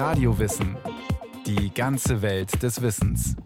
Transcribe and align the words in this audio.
Radiowissen. 0.00 0.78
Die 1.44 1.74
ganze 1.74 2.22
Welt 2.22 2.62
des 2.62 2.80
Wissens. 2.80 3.36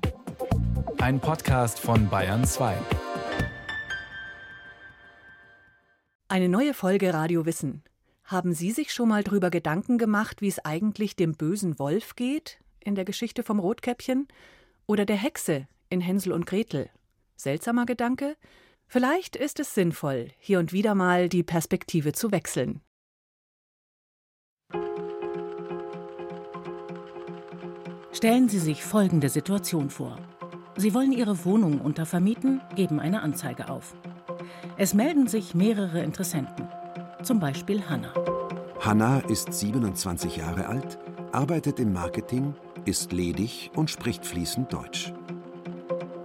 Ein 0.99 1.19
Podcast 1.19 1.81
von 1.81 2.09
Bayern 2.09 2.45
2. 2.45 2.77
Eine 6.29 6.49
neue 6.49 6.73
Folge 6.73 7.13
Radio 7.13 7.45
Wissen. 7.45 7.83
Haben 8.23 8.53
Sie 8.53 8.71
sich 8.71 8.93
schon 8.93 9.09
mal 9.09 9.25
darüber 9.25 9.51
Gedanken 9.51 9.99
gemacht, 9.99 10.43
wie 10.43 10.47
es 10.47 10.65
eigentlich 10.65 11.17
dem 11.17 11.33
bösen 11.33 11.81
Wolf 11.81 12.15
geht 12.15 12.61
in 12.79 12.95
der 12.95 13.05
Geschichte 13.05 13.43
vom 13.43 13.59
Rotkäppchen 13.59 14.29
oder 14.87 15.05
der 15.05 15.17
Hexe 15.17 15.67
in 15.91 16.01
Hänsel 16.01 16.33
und 16.33 16.47
Gretel? 16.47 16.89
Seltsamer 17.35 17.85
Gedanke? 17.85 18.37
Vielleicht 18.87 19.35
ist 19.35 19.59
es 19.59 19.75
sinnvoll, 19.75 20.29
hier 20.39 20.61
und 20.61 20.73
wieder 20.73 20.95
mal 20.95 21.29
die 21.29 21.43
Perspektive 21.43 22.13
zu 22.13 22.31
wechseln. 22.31 22.81
Stellen 28.15 28.49
Sie 28.49 28.61
sich 28.61 28.85
folgende 28.85 29.29
Situation 29.29 29.91
vor. 29.91 30.17
Sie 30.77 30.95
wollen 30.95 31.11
Ihre 31.11 31.45
Wohnung 31.45 31.81
untervermieten, 31.81 32.61
geben 32.77 33.01
eine 33.01 33.23
Anzeige 33.23 33.69
auf. 33.69 33.93
Es 34.77 34.95
melden 34.95 35.27
sich 35.27 35.57
mehrere 35.57 36.01
Interessenten, 36.01 36.69
zum 37.25 37.41
Beispiel 37.41 37.83
Hanna. 37.83 38.15
Hanna 38.79 39.19
ist 39.19 39.53
27 39.53 40.37
Jahre 40.37 40.69
alt, 40.69 40.97
arbeitet 41.33 41.81
im 41.81 41.93
Marketing, 41.93 42.55
ist 42.85 43.13
ledig 43.13 43.73
und 43.75 43.91
spricht 43.91 44.25
fließend 44.25 44.73
Deutsch. 44.73 45.13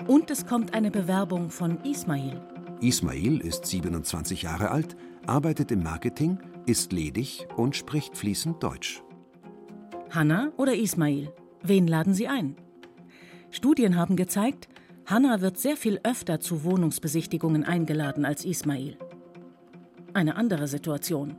Und 0.06 0.30
es 0.30 0.46
kommt 0.46 0.76
eine 0.76 0.92
Bewerbung 0.92 1.50
von 1.50 1.84
Ismail. 1.84 2.40
Ismail 2.82 3.42
ist 3.42 3.66
27 3.66 4.44
Jahre 4.44 4.70
alt, 4.70 4.96
arbeitet 5.26 5.72
im 5.72 5.82
Marketing, 5.82 6.38
ist 6.68 6.94
ledig 6.94 7.48
und 7.58 7.76
spricht 7.76 8.16
fließend 8.16 8.62
Deutsch. 8.62 9.02
Hanna 10.12 10.52
oder 10.58 10.76
Ismail? 10.76 11.34
Wen 11.62 11.88
laden 11.88 12.14
Sie 12.14 12.28
ein? 12.28 12.56
Studien 13.52 13.98
haben 13.98 14.16
gezeigt, 14.16 14.70
Hanna 15.06 15.42
wird 15.42 15.58
sehr 15.58 15.76
viel 15.76 16.00
öfter 16.04 16.40
zu 16.40 16.64
Wohnungsbesichtigungen 16.64 17.66
eingeladen 17.66 18.26
als 18.26 18.46
Ismail. 18.46 18.98
Eine 20.14 20.36
andere 20.36 20.68
Situation. 20.68 21.36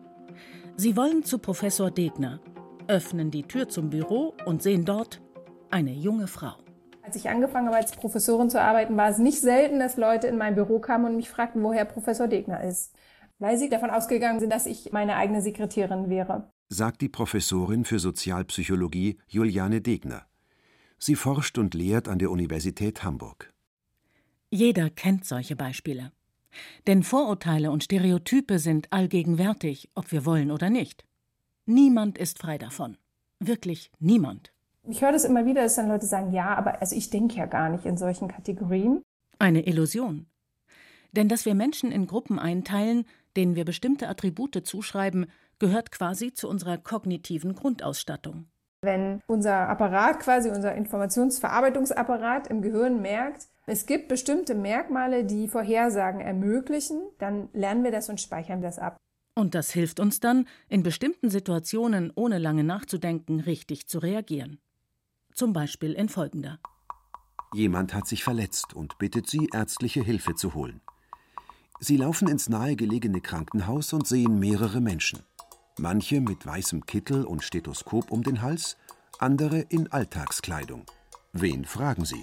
Sie 0.77 0.96
wollen 0.96 1.24
zu 1.24 1.38
Professor 1.38 1.90
Degner, 1.90 2.40
öffnen 2.88 3.30
die 3.30 3.44
Tür 3.44 3.68
zum 3.68 3.90
Büro 3.90 4.34
und 4.44 4.62
sehen 4.62 4.84
dort 4.84 5.22
eine 5.70 5.92
junge 5.92 6.27
Frau. 6.27 6.55
Als 7.02 7.16
ich 7.16 7.28
angefangen 7.28 7.68
habe, 7.68 7.77
als 7.77 7.92
Professorin 7.92 8.50
zu 8.50 8.60
arbeiten, 8.60 8.96
war 8.96 9.08
es 9.08 9.18
nicht 9.18 9.40
selten, 9.40 9.78
dass 9.78 9.96
Leute 9.96 10.27
in 10.27 10.36
mein 10.36 10.55
Büro 10.55 10.80
kamen 10.80 11.06
und 11.06 11.16
mich 11.16 11.30
fragten, 11.30 11.62
woher 11.62 11.84
Professor 11.84 12.28
Degner 12.28 12.62
ist. 12.62 12.94
Weil 13.38 13.56
sie 13.56 13.68
davon 13.68 13.90
ausgegangen 13.90 14.38
sind, 14.38 14.52
dass 14.52 14.66
ich 14.66 14.92
meine 14.92 15.16
eigene 15.16 15.40
Sekretärin 15.40 16.10
wäre 16.10 16.50
sagt 16.72 17.00
die 17.00 17.08
Professorin 17.08 17.84
für 17.84 17.98
Sozialpsychologie 17.98 19.18
Juliane 19.26 19.80
Degner. 19.80 20.26
Sie 20.98 21.16
forscht 21.16 21.58
und 21.58 21.74
lehrt 21.74 22.08
an 22.08 22.20
der 22.20 22.30
Universität 22.30 23.02
Hamburg. 23.02 23.52
Jeder 24.50 24.88
kennt 24.88 25.24
solche 25.24 25.56
Beispiele. 25.56 26.12
Denn 26.86 27.02
Vorurteile 27.02 27.72
und 27.72 27.82
Stereotype 27.82 28.60
sind 28.60 28.92
allgegenwärtig, 28.92 29.90
ob 29.94 30.12
wir 30.12 30.24
wollen 30.24 30.52
oder 30.52 30.70
nicht. 30.70 31.04
Niemand 31.66 32.18
ist 32.18 32.38
frei 32.38 32.56
davon. 32.56 32.96
Wirklich 33.40 33.90
niemand. 33.98 34.52
Ich 34.88 35.02
höre 35.02 35.12
das 35.12 35.24
immer 35.24 35.46
wieder, 35.46 35.62
dass 35.62 35.74
dann 35.74 35.88
Leute 35.88 36.06
sagen, 36.06 36.32
ja, 36.32 36.55
aber 36.55 36.80
also 36.80 36.94
ich 36.94 37.10
denke 37.10 37.36
ja 37.36 37.46
gar 37.46 37.68
nicht 37.68 37.84
in 37.84 37.96
solchen 37.96 38.28
Kategorien. 38.28 39.02
Eine 39.38 39.66
Illusion. 39.66 40.27
Denn 41.12 41.28
dass 41.28 41.46
wir 41.46 41.55
Menschen 41.55 41.90
in 41.90 42.06
Gruppen 42.06 42.38
einteilen, 42.38 43.06
denen 43.36 43.56
wir 43.56 43.64
bestimmte 43.64 44.08
Attribute 44.08 44.64
zuschreiben, 44.64 45.27
gehört 45.61 45.92
quasi 45.92 46.33
zu 46.33 46.48
unserer 46.48 46.78
kognitiven 46.78 47.55
Grundausstattung. 47.55 48.47
Wenn 48.83 49.20
unser 49.27 49.69
Apparat, 49.69 50.20
quasi 50.20 50.48
unser 50.48 50.75
Informationsverarbeitungsapparat 50.75 52.48
im 52.48 52.62
Gehirn 52.62 53.02
merkt, 53.02 53.47
es 53.67 53.86
gibt 53.86 54.08
bestimmte 54.08 54.55
Merkmale, 54.55 55.24
die 55.24 55.48
Vorhersagen 55.48 56.20
ermöglichen, 56.20 57.02
dann 57.18 57.51
lernen 57.52 57.84
wir 57.84 57.92
das 57.92 58.08
und 58.08 58.20
speichern 58.20 58.62
das 58.62 58.79
ab. 58.79 58.96
Und 59.36 59.55
das 59.55 59.70
hilft 59.70 60.01
uns 60.01 60.18
dann, 60.18 60.48
in 60.68 60.83
bestimmten 60.83 61.30
Situationen 61.30 62.11
ohne 62.14 62.39
lange 62.39 62.64
nachzudenken 62.64 63.40
richtig 63.40 63.86
zu 63.86 63.98
reagieren. 63.98 64.61
Zum 65.34 65.52
Beispiel 65.52 65.92
in 65.92 66.08
folgender. 66.08 66.58
Jemand 67.52 67.95
hat 67.95 68.07
sich 68.07 68.24
verletzt 68.24 68.74
und 68.74 68.98
bittet 68.98 69.29
Sie, 69.29 69.48
ärztliche 69.52 70.02
Hilfe 70.02 70.34
zu 70.34 70.55
holen. 70.55 70.80
Sie 71.80 71.96
laufen 71.96 72.29
ins 72.29 72.48
nahegelegene 72.48 73.20
Krankenhaus 73.20 73.92
und 73.92 74.07
sehen 74.07 74.39
mehrere 74.39 74.80
Menschen 74.80 75.20
manche 75.80 76.20
mit 76.20 76.46
weißem 76.46 76.86
Kittel 76.86 77.24
und 77.24 77.42
Stethoskop 77.42 78.11
um 78.11 78.23
den 78.23 78.42
Hals, 78.42 78.77
andere 79.18 79.61
in 79.61 79.91
Alltagskleidung. 79.91 80.85
Wen 81.33 81.64
fragen 81.64 82.05
Sie? 82.05 82.23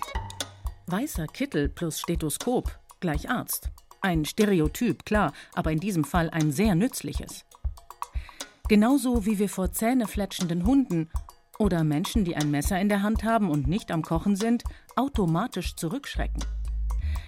Weißer 0.86 1.28
Kittel 1.28 1.68
plus 1.68 2.00
Stethoskop 2.00 2.80
gleich 3.00 3.30
Arzt. 3.30 3.70
Ein 4.02 4.26
Stereotyp, 4.26 5.06
klar, 5.06 5.34
aber 5.54 5.72
in 5.72 5.80
diesem 5.80 6.04
Fall 6.04 6.30
ein 6.30 6.52
sehr 6.52 6.76
nützliches. 6.76 7.46
Genauso 8.70 9.26
wie 9.26 9.40
wir 9.40 9.50
vor 9.50 9.72
zähnefletschenden 9.72 10.66
Hunden 10.66 11.10
oder 11.58 11.84
Menschen, 11.84 12.26
die 12.26 12.36
ein 12.36 12.52
Messer 12.52 12.80
in 12.80 12.90
der 12.90 13.02
Hand 13.02 13.24
haben 13.24 13.50
und 13.50 13.68
nicht 13.68 13.92
am 13.92 14.04
Kochen 14.04 14.36
sind, 14.36 14.64
automatisch 14.96 15.76
zurückschrecken. 15.76 16.44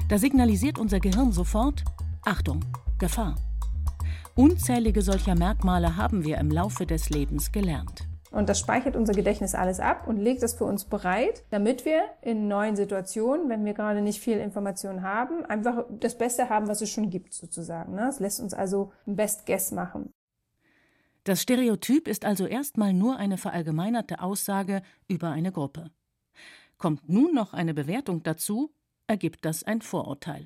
Da 0.10 0.18
signalisiert 0.18 0.78
unser 0.78 1.00
Gehirn 1.00 1.32
sofort 1.32 1.84
Achtung, 2.24 2.64
Gefahr. 3.00 3.36
Unzählige 4.40 5.02
solcher 5.02 5.36
Merkmale 5.36 5.98
haben 5.98 6.24
wir 6.24 6.38
im 6.38 6.50
Laufe 6.50 6.86
des 6.86 7.10
Lebens 7.10 7.52
gelernt. 7.52 8.08
Und 8.32 8.48
das 8.48 8.58
speichert 8.58 8.96
unser 8.96 9.12
Gedächtnis 9.12 9.54
alles 9.54 9.82
ab 9.82 10.08
und 10.08 10.16
legt 10.16 10.44
es 10.44 10.54
für 10.54 10.64
uns 10.64 10.86
bereit, 10.86 11.44
damit 11.50 11.84
wir 11.84 12.06
in 12.22 12.48
neuen 12.48 12.78
Situationen, 12.78 13.50
wenn 13.50 13.66
wir 13.66 13.74
gerade 13.74 14.02
nicht 14.02 14.22
viel 14.22 14.38
Information 14.38 15.04
haben, 15.04 15.44
einfach 15.44 15.84
das 15.90 16.18
Beste 16.18 16.48
haben, 16.48 16.70
was 16.70 16.80
es 16.80 16.90
schon 16.90 17.10
gibt, 17.10 17.34
sozusagen. 17.34 17.96
Ne? 17.96 18.08
Es 18.08 18.22
lässt 18.22 18.40
uns 18.40 18.54
also 18.54 18.94
ein 19.06 19.18
Best 19.18 19.46
Guess 19.46 19.74
machen. 19.74 20.14
Das 21.26 21.42
Stereotyp 21.42 22.08
ist 22.08 22.24
also 22.24 22.46
erstmal 22.46 22.94
nur 22.94 23.18
eine 23.18 23.38
verallgemeinerte 23.38 24.22
Aussage 24.22 24.84
über 25.10 25.32
eine 25.32 25.52
Gruppe. 25.52 25.92
Kommt 26.78 27.10
nun 27.10 27.34
noch 27.34 27.52
eine 27.52 27.74
Bewertung 27.74 28.24
dazu, 28.24 28.72
ergibt 29.06 29.44
das 29.44 29.66
ein 29.66 29.82
Vorurteil. 29.82 30.46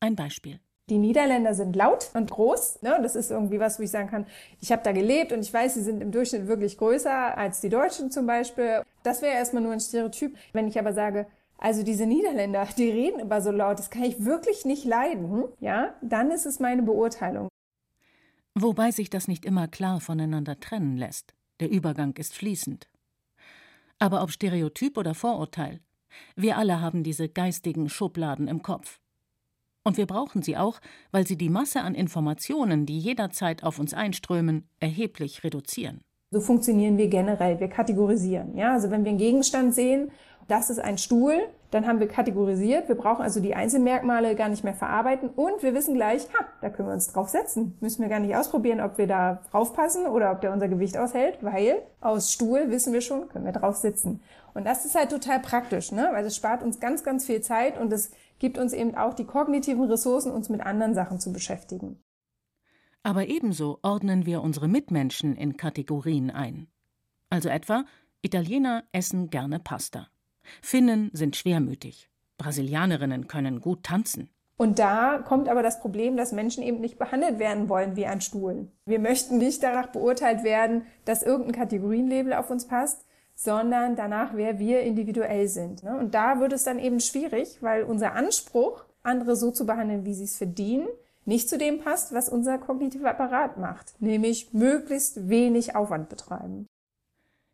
Ein 0.00 0.16
Beispiel. 0.16 0.60
Die 0.90 0.98
Niederländer 0.98 1.54
sind 1.54 1.76
laut 1.76 2.10
und 2.14 2.30
groß. 2.30 2.82
Ne? 2.82 2.98
Das 3.02 3.14
ist 3.14 3.30
irgendwie 3.30 3.60
was, 3.60 3.78
wo 3.78 3.82
ich 3.82 3.90
sagen 3.90 4.08
kann, 4.08 4.26
ich 4.60 4.72
habe 4.72 4.82
da 4.82 4.92
gelebt 4.92 5.32
und 5.32 5.40
ich 5.40 5.52
weiß, 5.52 5.74
sie 5.74 5.82
sind 5.82 6.02
im 6.02 6.10
Durchschnitt 6.10 6.48
wirklich 6.48 6.76
größer 6.76 7.36
als 7.38 7.60
die 7.60 7.68
Deutschen 7.68 8.10
zum 8.10 8.26
Beispiel. 8.26 8.82
Das 9.02 9.22
wäre 9.22 9.34
erstmal 9.34 9.62
nur 9.62 9.72
ein 9.72 9.80
Stereotyp. 9.80 10.36
Wenn 10.52 10.66
ich 10.66 10.78
aber 10.78 10.92
sage, 10.92 11.26
also 11.58 11.84
diese 11.84 12.06
Niederländer, 12.06 12.66
die 12.76 12.90
reden 12.90 13.20
immer 13.20 13.40
so 13.40 13.52
laut, 13.52 13.78
das 13.78 13.90
kann 13.90 14.02
ich 14.02 14.24
wirklich 14.24 14.64
nicht 14.64 14.84
leiden, 14.84 15.44
ja, 15.60 15.94
dann 16.02 16.32
ist 16.32 16.46
es 16.46 16.58
meine 16.58 16.82
Beurteilung. 16.82 17.48
Wobei 18.54 18.90
sich 18.90 19.08
das 19.08 19.28
nicht 19.28 19.44
immer 19.44 19.68
klar 19.68 20.00
voneinander 20.00 20.58
trennen 20.58 20.96
lässt. 20.96 21.34
Der 21.60 21.70
Übergang 21.70 22.14
ist 22.16 22.34
fließend. 22.34 22.88
Aber 23.98 24.22
ob 24.22 24.32
Stereotyp 24.32 24.98
oder 24.98 25.14
Vorurteil, 25.14 25.80
wir 26.34 26.58
alle 26.58 26.80
haben 26.80 27.04
diese 27.04 27.28
geistigen 27.28 27.88
Schubladen 27.88 28.48
im 28.48 28.62
Kopf. 28.62 28.98
Und 29.84 29.96
wir 29.96 30.06
brauchen 30.06 30.42
sie 30.42 30.56
auch, 30.56 30.80
weil 31.10 31.26
sie 31.26 31.36
die 31.36 31.48
Masse 31.48 31.80
an 31.80 31.94
Informationen, 31.94 32.86
die 32.86 32.98
jederzeit 32.98 33.64
auf 33.64 33.78
uns 33.78 33.94
einströmen, 33.94 34.68
erheblich 34.78 35.42
reduzieren. 35.42 36.02
So 36.30 36.40
funktionieren 36.40 36.96
wir 36.98 37.08
generell. 37.08 37.60
Wir 37.60 37.68
kategorisieren. 37.68 38.56
Ja, 38.56 38.72
also 38.72 38.90
wenn 38.90 39.04
wir 39.04 39.10
einen 39.10 39.18
Gegenstand 39.18 39.74
sehen, 39.74 40.10
das 40.48 40.70
ist 40.70 40.78
ein 40.78 40.98
Stuhl, 40.98 41.34
dann 41.70 41.86
haben 41.86 42.00
wir 42.00 42.08
kategorisiert. 42.08 42.88
Wir 42.88 42.94
brauchen 42.94 43.22
also 43.22 43.40
die 43.40 43.54
Einzelmerkmale 43.54 44.34
gar 44.34 44.48
nicht 44.48 44.64
mehr 44.64 44.74
verarbeiten 44.74 45.30
und 45.30 45.62
wir 45.62 45.74
wissen 45.74 45.94
gleich, 45.94 46.22
ha, 46.34 46.44
da 46.60 46.68
können 46.68 46.88
wir 46.88 46.94
uns 46.94 47.12
drauf 47.12 47.28
setzen. 47.28 47.76
Müssen 47.80 48.02
wir 48.02 48.08
gar 48.08 48.20
nicht 48.20 48.36
ausprobieren, 48.36 48.80
ob 48.80 48.98
wir 48.98 49.06
da 49.06 49.42
draufpassen 49.50 50.06
oder 50.06 50.32
ob 50.32 50.40
der 50.40 50.52
unser 50.52 50.68
Gewicht 50.68 50.96
aushält, 50.98 51.38
weil 51.40 51.82
aus 52.00 52.32
Stuhl 52.32 52.70
wissen 52.70 52.92
wir 52.92 53.00
schon, 53.00 53.28
können 53.28 53.44
wir 53.44 53.52
drauf 53.52 53.76
sitzen. 53.76 54.20
Und 54.54 54.66
das 54.66 54.84
ist 54.84 54.94
halt 54.94 55.10
total 55.10 55.40
praktisch, 55.40 55.92
ne? 55.92 56.08
Weil 56.12 56.26
es 56.26 56.36
spart 56.36 56.62
uns 56.62 56.78
ganz, 56.78 57.04
ganz 57.04 57.24
viel 57.24 57.40
Zeit 57.40 57.78
und 57.80 57.92
es 57.92 58.10
gibt 58.42 58.58
uns 58.58 58.72
eben 58.72 58.96
auch 58.96 59.14
die 59.14 59.24
kognitiven 59.24 59.84
Ressourcen, 59.84 60.32
uns 60.32 60.48
mit 60.48 60.60
anderen 60.60 60.94
Sachen 60.94 61.20
zu 61.20 61.32
beschäftigen. 61.32 62.02
Aber 63.04 63.28
ebenso 63.28 63.78
ordnen 63.82 64.26
wir 64.26 64.42
unsere 64.42 64.66
Mitmenschen 64.66 65.36
in 65.36 65.56
Kategorien 65.56 66.28
ein. 66.30 66.66
Also 67.30 67.48
etwa, 67.48 67.84
Italiener 68.20 68.82
essen 68.90 69.30
gerne 69.30 69.60
Pasta. 69.60 70.08
Finnen 70.60 71.10
sind 71.12 71.36
schwermütig. 71.36 72.10
Brasilianerinnen 72.36 73.28
können 73.28 73.60
gut 73.60 73.84
tanzen. 73.84 74.28
Und 74.56 74.80
da 74.80 75.18
kommt 75.18 75.48
aber 75.48 75.62
das 75.62 75.78
Problem, 75.78 76.16
dass 76.16 76.32
Menschen 76.32 76.64
eben 76.64 76.80
nicht 76.80 76.98
behandelt 76.98 77.38
werden 77.38 77.68
wollen 77.68 77.94
wie 77.94 78.06
ein 78.06 78.20
Stuhl. 78.20 78.68
Wir 78.86 78.98
möchten 78.98 79.38
nicht 79.38 79.62
danach 79.62 79.88
beurteilt 79.88 80.42
werden, 80.42 80.84
dass 81.04 81.22
irgendein 81.22 81.54
Kategorienlabel 81.54 82.32
auf 82.32 82.50
uns 82.50 82.66
passt, 82.66 83.06
sondern 83.42 83.96
danach, 83.96 84.34
wer 84.34 84.60
wir 84.60 84.82
individuell 84.82 85.48
sind. 85.48 85.82
Ne? 85.82 85.96
Und 85.96 86.14
da 86.14 86.38
wird 86.38 86.52
es 86.52 86.62
dann 86.62 86.78
eben 86.78 87.00
schwierig, 87.00 87.58
weil 87.60 87.82
unser 87.82 88.14
Anspruch, 88.14 88.84
andere 89.02 89.34
so 89.34 89.50
zu 89.50 89.66
behandeln, 89.66 90.04
wie 90.04 90.14
sie 90.14 90.24
es 90.24 90.36
verdienen, 90.36 90.86
nicht 91.24 91.48
zu 91.48 91.58
dem 91.58 91.80
passt, 91.80 92.14
was 92.14 92.28
unser 92.28 92.58
kognitiver 92.58 93.10
Apparat 93.10 93.58
macht, 93.58 94.00
nämlich 94.00 94.52
möglichst 94.52 95.28
wenig 95.28 95.74
Aufwand 95.74 96.08
betreiben. 96.08 96.66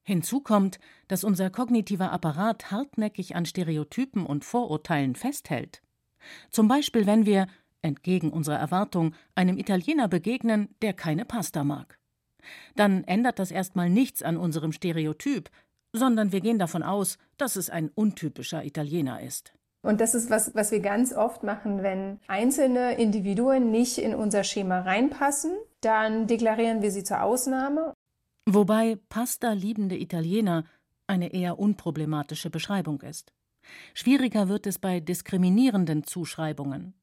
Hinzu 0.03 0.41
kommt, 0.41 0.79
dass 1.07 1.25
unser 1.25 1.49
kognitiver 1.49 2.13
Apparat 2.13 2.71
hartnäckig 2.71 3.35
an 3.35 3.47
Stereotypen 3.47 4.27
und 4.27 4.45
Vorurteilen 4.45 5.15
festhält. 5.15 5.83
Zum 6.51 6.69
Beispiel, 6.69 7.07
wenn 7.07 7.25
wir, 7.25 7.47
entgegen 7.81 8.31
unserer 8.31 8.59
Erwartung, 8.59 9.15
einem 9.35 9.57
Italiener 9.57 10.09
begegnen, 10.09 10.69
der 10.83 10.93
keine 10.93 11.25
Pasta 11.25 11.65
mag. 11.65 11.99
Dann 12.75 13.05
ändert 13.05 13.39
das 13.39 13.51
erstmal 13.51 13.89
nichts 13.89 14.23
an 14.23 14.37
unserem 14.37 14.73
Stereotyp, 14.73 15.51
sondern 15.93 16.33
wir 16.33 16.41
gehen 16.41 16.59
davon 16.59 16.83
aus, 16.83 17.19
dass 17.37 17.57
es 17.57 17.71
ein 17.71 17.91
untypischer 17.95 18.65
Italiener 18.65 19.23
ist. 19.23 19.53
Und 19.83 20.01
das 20.01 20.15
ist 20.15 20.29
was, 20.29 20.55
was 20.55 20.71
wir 20.73 20.81
ganz 20.81 21.13
oft 21.13 21.45
machen, 21.45 21.83
wenn 21.83 22.19
einzelne 22.27 22.95
Individuen 22.95 23.71
nicht 23.71 23.99
in 23.99 24.15
unser 24.15 24.45
Schema 24.45 24.81
reinpassen, 24.81 25.53
dann 25.81 26.27
deklarieren 26.27 26.83
wir 26.83 26.91
sie 26.91 27.05
zur 27.05 27.23
Ausnahme 27.23 27.95
Wobei 28.51 28.97
Pasta 29.11 29.53
liebende 29.53 29.99
Italiener 29.99 30.65
eine 31.07 31.35
eher 31.35 31.59
unproblematische 31.59 32.49
Beschreibung 32.49 33.03
ist. 33.03 33.35
Schwieriger 33.93 34.49
wird 34.49 34.67
es 34.67 34.79
bei 34.79 35.01
diskriminierenden 35.01 36.05
Zuschreibungen. 36.05 36.95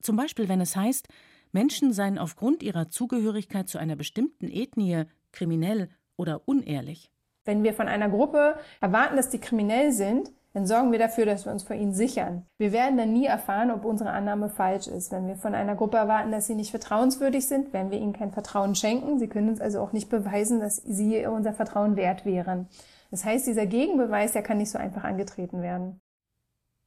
Zum 0.00 0.16
Beispiel, 0.16 0.48
wenn 0.48 0.62
es 0.62 0.76
heißt, 0.76 1.08
Menschen 1.52 1.92
seien 1.92 2.16
aufgrund 2.16 2.62
ihrer 2.62 2.88
Zugehörigkeit 2.88 3.68
zu 3.68 3.76
einer 3.76 3.96
bestimmten 3.96 4.48
Ethnie 4.48 5.04
kriminell 5.30 5.90
oder 6.16 6.48
unehrlich. 6.48 7.12
Wenn 7.44 7.62
wir 7.62 7.74
von 7.74 7.88
einer 7.88 8.08
Gruppe 8.08 8.56
erwarten, 8.80 9.16
dass 9.16 9.28
die 9.28 9.40
kriminell 9.40 9.92
sind, 9.92 10.32
dann 10.54 10.66
sorgen 10.66 10.92
wir 10.92 11.00
dafür, 11.00 11.26
dass 11.26 11.44
wir 11.44 11.52
uns 11.52 11.64
vor 11.64 11.74
ihnen 11.74 11.92
sichern. 11.92 12.46
Wir 12.58 12.72
werden 12.72 12.96
dann 12.96 13.12
nie 13.12 13.26
erfahren, 13.26 13.72
ob 13.72 13.84
unsere 13.84 14.10
Annahme 14.10 14.48
falsch 14.48 14.86
ist. 14.86 15.10
Wenn 15.10 15.26
wir 15.26 15.34
von 15.34 15.52
einer 15.52 15.74
Gruppe 15.74 15.96
erwarten, 15.96 16.30
dass 16.30 16.46
sie 16.46 16.54
nicht 16.54 16.70
vertrauenswürdig 16.70 17.46
sind, 17.46 17.72
werden 17.72 17.90
wir 17.90 17.98
ihnen 17.98 18.12
kein 18.12 18.30
Vertrauen 18.30 18.76
schenken. 18.76 19.18
Sie 19.18 19.26
können 19.26 19.48
uns 19.48 19.60
also 19.60 19.80
auch 19.80 19.92
nicht 19.92 20.08
beweisen, 20.08 20.60
dass 20.60 20.76
sie 20.76 21.26
unser 21.26 21.54
Vertrauen 21.54 21.96
wert 21.96 22.24
wären. 22.24 22.68
Das 23.10 23.24
heißt, 23.24 23.48
dieser 23.48 23.66
Gegenbeweis, 23.66 24.32
der 24.32 24.42
kann 24.42 24.58
nicht 24.58 24.70
so 24.70 24.78
einfach 24.78 25.02
angetreten 25.02 25.60
werden. 25.60 26.00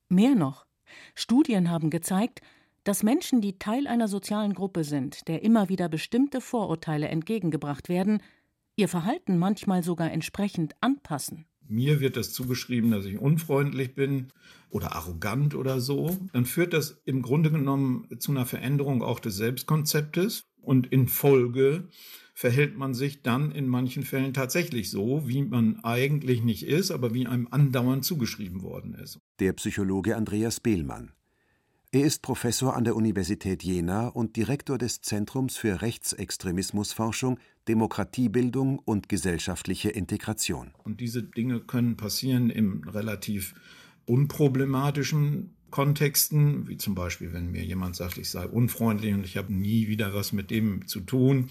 Mehr 0.07 0.35
noch. 0.35 0.65
Studien 1.13 1.69
haben 1.69 1.89
gezeigt, 1.89 2.39
dass 2.85 3.03
Menschen, 3.03 3.41
die 3.41 3.59
Teil 3.59 3.85
einer 3.85 4.07
sozialen 4.07 4.53
Gruppe 4.53 4.85
sind, 4.85 5.27
der 5.27 5.43
immer 5.43 5.67
wieder 5.67 5.89
bestimmte 5.89 6.39
Vorurteile 6.39 7.09
entgegengebracht 7.09 7.89
werden, 7.89 8.21
ihr 8.77 8.87
Verhalten 8.87 9.37
manchmal 9.37 9.83
sogar 9.83 10.11
entsprechend 10.11 10.75
anpassen 10.79 11.45
mir 11.69 11.99
wird 11.99 12.17
das 12.17 12.31
zugeschrieben, 12.31 12.91
dass 12.91 13.05
ich 13.05 13.19
unfreundlich 13.19 13.93
bin 13.93 14.27
oder 14.69 14.95
arrogant 14.95 15.55
oder 15.55 15.79
so, 15.79 16.17
dann 16.33 16.45
führt 16.45 16.73
das 16.73 17.01
im 17.05 17.21
Grunde 17.21 17.51
genommen 17.51 18.07
zu 18.19 18.31
einer 18.31 18.45
Veränderung 18.45 19.01
auch 19.01 19.19
des 19.19 19.35
Selbstkonzeptes 19.37 20.45
und 20.61 20.87
in 20.87 21.07
Folge 21.07 21.87
verhält 22.33 22.77
man 22.77 22.93
sich 22.93 23.23
dann 23.23 23.51
in 23.51 23.67
manchen 23.67 24.03
Fällen 24.03 24.33
tatsächlich 24.33 24.91
so, 24.91 25.27
wie 25.27 25.43
man 25.43 25.83
eigentlich 25.83 26.43
nicht 26.43 26.63
ist, 26.63 26.91
aber 26.91 27.13
wie 27.13 27.25
einem 27.25 27.47
andauernd 27.49 28.05
zugeschrieben 28.05 28.61
worden 28.61 28.93
ist. 28.93 29.19
Der 29.39 29.53
Psychologe 29.53 30.15
Andreas 30.15 30.59
Behlmann. 30.59 31.13
Er 31.91 32.03
ist 32.03 32.21
Professor 32.21 32.75
an 32.75 32.83
der 32.83 32.97
Universität 32.97 33.63
Jena 33.63 34.09
und 34.09 34.35
Direktor 34.35 34.77
des 34.77 34.99
Zentrums 34.99 35.55
für 35.55 35.81
Rechtsextremismusforschung, 35.81 37.39
Demokratiebildung 37.69 38.79
und 38.79 39.07
gesellschaftliche 39.07 39.89
Integration. 39.89 40.71
Und 40.83 40.99
diese 40.99 41.23
Dinge 41.23 41.61
können 41.61 41.95
passieren 41.95 42.49
im 42.49 42.83
relativ 42.89 43.55
unproblematischen 44.05 45.55
Kontexten, 45.69 46.67
wie 46.67 46.75
zum 46.75 46.93
Beispiel, 46.93 47.31
wenn 47.31 47.51
mir 47.51 47.63
jemand 47.63 47.95
sagt, 47.95 48.17
ich 48.17 48.31
sei 48.31 48.45
unfreundlich 48.45 49.13
und 49.13 49.23
ich 49.23 49.37
habe 49.37 49.53
nie 49.53 49.87
wieder 49.87 50.13
was 50.13 50.33
mit 50.33 50.51
dem 50.51 50.87
zu 50.87 50.99
tun, 50.99 51.49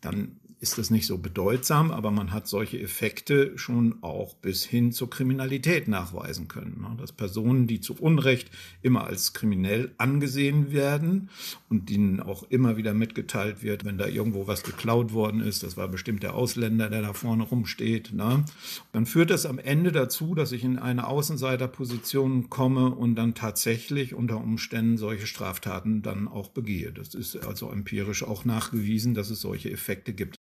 dann 0.00 0.40
ist 0.58 0.78
das 0.78 0.90
nicht 0.90 1.06
so 1.06 1.18
bedeutsam, 1.18 1.90
aber 1.90 2.10
man 2.10 2.32
hat 2.32 2.48
solche 2.48 2.80
Effekte 2.80 3.56
schon 3.58 3.96
auch 4.02 4.34
bis 4.34 4.64
hin 4.64 4.90
zur 4.90 5.10
Kriminalität 5.10 5.86
nachweisen 5.86 6.48
können. 6.48 6.80
Ne? 6.80 6.96
Dass 6.98 7.12
Personen, 7.12 7.66
die 7.66 7.80
zu 7.80 7.94
Unrecht 7.94 8.50
immer 8.80 9.04
als 9.04 9.34
kriminell 9.34 9.92
angesehen 9.98 10.72
werden 10.72 11.28
und 11.68 11.90
denen 11.90 12.20
auch 12.20 12.42
immer 12.48 12.78
wieder 12.78 12.94
mitgeteilt 12.94 13.62
wird, 13.62 13.84
wenn 13.84 13.98
da 13.98 14.06
irgendwo 14.06 14.46
was 14.46 14.62
geklaut 14.62 15.12
worden 15.12 15.40
ist, 15.40 15.62
das 15.62 15.76
war 15.76 15.88
bestimmt 15.88 16.22
der 16.22 16.34
Ausländer, 16.34 16.88
der 16.88 17.02
da 17.02 17.12
vorne 17.12 17.42
rumsteht, 17.42 18.14
ne? 18.14 18.44
dann 18.92 19.04
führt 19.04 19.30
das 19.30 19.44
am 19.44 19.58
Ende 19.58 19.92
dazu, 19.92 20.34
dass 20.34 20.52
ich 20.52 20.64
in 20.64 20.78
eine 20.78 21.06
Außenseiterposition 21.06 22.48
komme 22.48 22.94
und 22.94 23.14
dann 23.14 23.34
tatsächlich 23.34 24.14
unter 24.14 24.38
Umständen 24.38 24.96
solche 24.96 25.26
Straftaten 25.26 26.00
dann 26.00 26.28
auch 26.28 26.48
begehe. 26.48 26.92
Das 26.92 27.14
ist 27.14 27.36
also 27.36 27.70
empirisch 27.70 28.22
auch 28.22 28.46
nachgewiesen, 28.46 29.12
dass 29.12 29.28
es 29.28 29.42
solche 29.42 29.70
Effekte 29.70 30.14
gibt. 30.14 30.36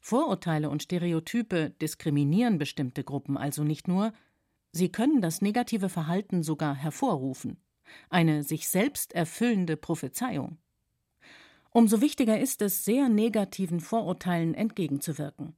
Vorurteile 0.00 0.70
und 0.70 0.82
Stereotype 0.82 1.70
diskriminieren 1.70 2.58
bestimmte 2.58 3.04
Gruppen 3.04 3.36
also 3.36 3.64
nicht 3.64 3.86
nur, 3.86 4.12
sie 4.72 4.90
können 4.90 5.20
das 5.20 5.42
negative 5.42 5.88
Verhalten 5.88 6.42
sogar 6.42 6.74
hervorrufen, 6.74 7.58
eine 8.08 8.42
sich 8.42 8.68
selbst 8.68 9.12
erfüllende 9.12 9.76
Prophezeiung. 9.76 10.58
Umso 11.70 12.00
wichtiger 12.00 12.40
ist 12.40 12.62
es, 12.62 12.84
sehr 12.84 13.08
negativen 13.08 13.80
Vorurteilen 13.80 14.54
entgegenzuwirken. 14.54 15.54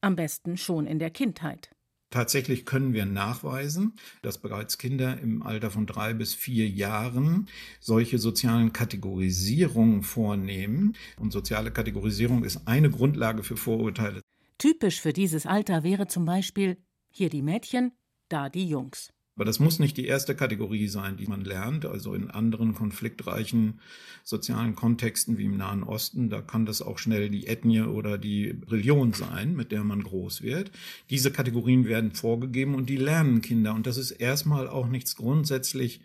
Am 0.00 0.16
besten 0.16 0.56
schon 0.56 0.86
in 0.86 0.98
der 0.98 1.10
Kindheit. 1.10 1.70
Tatsächlich 2.10 2.64
können 2.64 2.92
wir 2.92 3.04
nachweisen, 3.04 3.94
dass 4.22 4.38
bereits 4.38 4.78
Kinder 4.78 5.18
im 5.20 5.42
Alter 5.42 5.70
von 5.70 5.86
drei 5.86 6.14
bis 6.14 6.34
vier 6.34 6.68
Jahren 6.68 7.48
solche 7.80 8.18
sozialen 8.18 8.72
Kategorisierungen 8.72 10.02
vornehmen. 10.02 10.96
Und 11.18 11.32
soziale 11.32 11.72
Kategorisierung 11.72 12.44
ist 12.44 12.68
eine 12.68 12.90
Grundlage 12.90 13.42
für 13.42 13.56
Vorurteile. 13.56 14.20
Typisch 14.58 15.00
für 15.00 15.12
dieses 15.12 15.46
Alter 15.46 15.82
wäre 15.82 16.06
zum 16.06 16.24
Beispiel 16.24 16.78
hier 17.10 17.28
die 17.28 17.42
Mädchen, 17.42 17.92
da 18.28 18.48
die 18.48 18.68
Jungs. 18.68 19.10
Aber 19.36 19.44
das 19.44 19.60
muss 19.60 19.78
nicht 19.78 19.98
die 19.98 20.06
erste 20.06 20.34
Kategorie 20.34 20.88
sein, 20.88 21.18
die 21.18 21.26
man 21.26 21.44
lernt. 21.44 21.84
Also 21.84 22.14
in 22.14 22.30
anderen 22.30 22.74
konfliktreichen 22.74 23.80
sozialen 24.24 24.74
Kontexten 24.74 25.36
wie 25.36 25.44
im 25.44 25.58
Nahen 25.58 25.82
Osten, 25.82 26.30
da 26.30 26.40
kann 26.40 26.64
das 26.64 26.80
auch 26.80 26.98
schnell 26.98 27.28
die 27.28 27.46
Ethnie 27.46 27.82
oder 27.82 28.16
die 28.16 28.54
Religion 28.68 29.12
sein, 29.12 29.54
mit 29.54 29.72
der 29.72 29.84
man 29.84 30.02
groß 30.02 30.40
wird. 30.40 30.70
Diese 31.10 31.30
Kategorien 31.30 31.84
werden 31.84 32.12
vorgegeben 32.12 32.74
und 32.74 32.88
die 32.88 32.96
lernen 32.96 33.42
Kinder. 33.42 33.74
Und 33.74 33.86
das 33.86 33.98
ist 33.98 34.10
erstmal 34.10 34.68
auch 34.68 34.88
nichts 34.88 35.16
grundsätzlich 35.16 36.00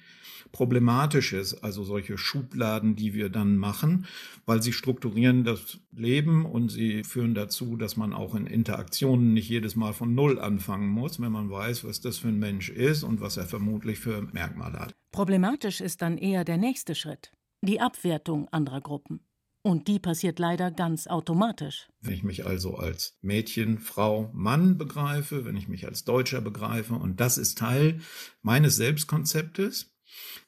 Problematisches, 0.51 1.63
also 1.63 1.83
solche 1.83 2.17
Schubladen, 2.17 2.95
die 2.95 3.13
wir 3.13 3.29
dann 3.29 3.57
machen, 3.57 4.05
weil 4.45 4.61
sie 4.61 4.73
strukturieren 4.73 5.43
das 5.43 5.79
Leben 5.91 6.45
und 6.45 6.69
sie 6.69 7.03
führen 7.03 7.33
dazu, 7.33 7.77
dass 7.77 7.97
man 7.97 8.13
auch 8.13 8.35
in 8.35 8.47
Interaktionen 8.47 9.33
nicht 9.33 9.49
jedes 9.49 9.75
Mal 9.75 9.93
von 9.93 10.13
Null 10.13 10.39
anfangen 10.39 10.89
muss, 10.89 11.21
wenn 11.21 11.31
man 11.31 11.49
weiß, 11.49 11.83
was 11.83 12.01
das 12.01 12.19
für 12.19 12.29
ein 12.29 12.39
Mensch 12.39 12.69
ist 12.69 13.03
und 13.03 13.21
was 13.21 13.37
er 13.37 13.45
vermutlich 13.45 13.99
für 13.99 14.21
Merkmale 14.33 14.79
hat. 14.79 14.95
Problematisch 15.11 15.81
ist 15.81 16.01
dann 16.01 16.17
eher 16.17 16.43
der 16.43 16.57
nächste 16.57 16.95
Schritt, 16.95 17.31
die 17.61 17.79
Abwertung 17.79 18.47
anderer 18.49 18.81
Gruppen. 18.81 19.21
Und 19.63 19.87
die 19.87 19.99
passiert 19.99 20.39
leider 20.39 20.71
ganz 20.71 21.05
automatisch. 21.05 21.87
Wenn 22.01 22.13
ich 22.15 22.23
mich 22.23 22.47
also 22.47 22.77
als 22.77 23.17
Mädchen, 23.21 23.77
Frau, 23.77 24.31
Mann 24.33 24.77
begreife, 24.77 25.45
wenn 25.45 25.55
ich 25.55 25.67
mich 25.67 25.85
als 25.85 26.03
Deutscher 26.03 26.41
begreife, 26.41 26.95
und 26.95 27.19
das 27.19 27.37
ist 27.37 27.59
Teil 27.59 28.01
meines 28.41 28.75
Selbstkonzeptes, 28.77 29.91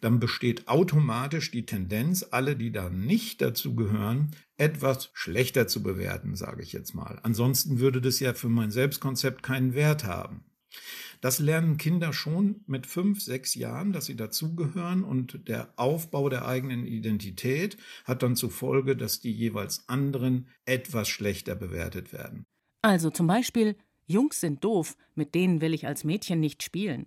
dann 0.02 0.20
besteht 0.20 0.68
automatisch 0.68 1.52
die 1.52 1.66
Tendenz, 1.66 2.26
alle, 2.32 2.56
die 2.56 2.72
da 2.72 2.90
nicht 2.90 3.42
dazu 3.42 3.76
gehören, 3.76 4.32
etwas 4.58 5.10
schlechter 5.14 5.68
zu 5.68 5.84
bewerten, 5.84 6.36
sage 6.36 6.62
ich 6.62 6.74
jetzt 6.74 6.94
mal. 6.94 7.20
Ansonsten 7.24 7.80
würde 7.80 8.02
das 8.02 8.20
ja 8.20 8.34
für 8.34 8.50
mein 8.50 8.72
Selbstkonzept 8.72 9.44
keinen 9.44 9.74
Wert 9.74 10.04
haben. 10.04 10.44
Das 11.22 11.40
lernen 11.40 11.78
Kinder 11.78 12.12
schon 12.12 12.66
mit 12.68 12.86
fünf, 12.86 13.22
sechs 13.22 13.56
Jahren, 13.56 13.94
dass 13.94 14.08
sie 14.08 14.18
dazugehören 14.18 15.04
und 15.04 15.48
der 15.48 15.74
Aufbau 15.78 16.28
der 16.28 16.46
eigenen 16.46 16.86
Identität 16.86 17.78
hat 18.04 18.24
dann 18.24 18.36
zur 18.36 18.52
Folge, 18.52 18.98
dass 18.98 19.22
die 19.22 19.32
jeweils 19.32 19.88
anderen 19.88 20.50
etwas 20.66 21.08
schlechter 21.08 21.56
bewertet 21.56 22.12
werden. 22.12 22.46
Also 22.82 23.10
zum 23.10 23.28
Beispiel, 23.28 23.78
Jungs 24.06 24.42
sind 24.42 24.66
doof, 24.66 24.98
mit 25.16 25.34
denen 25.34 25.62
will 25.62 25.74
ich 25.74 25.88
als 25.88 26.04
Mädchen 26.04 26.42
nicht 26.42 26.62
spielen. 26.62 27.06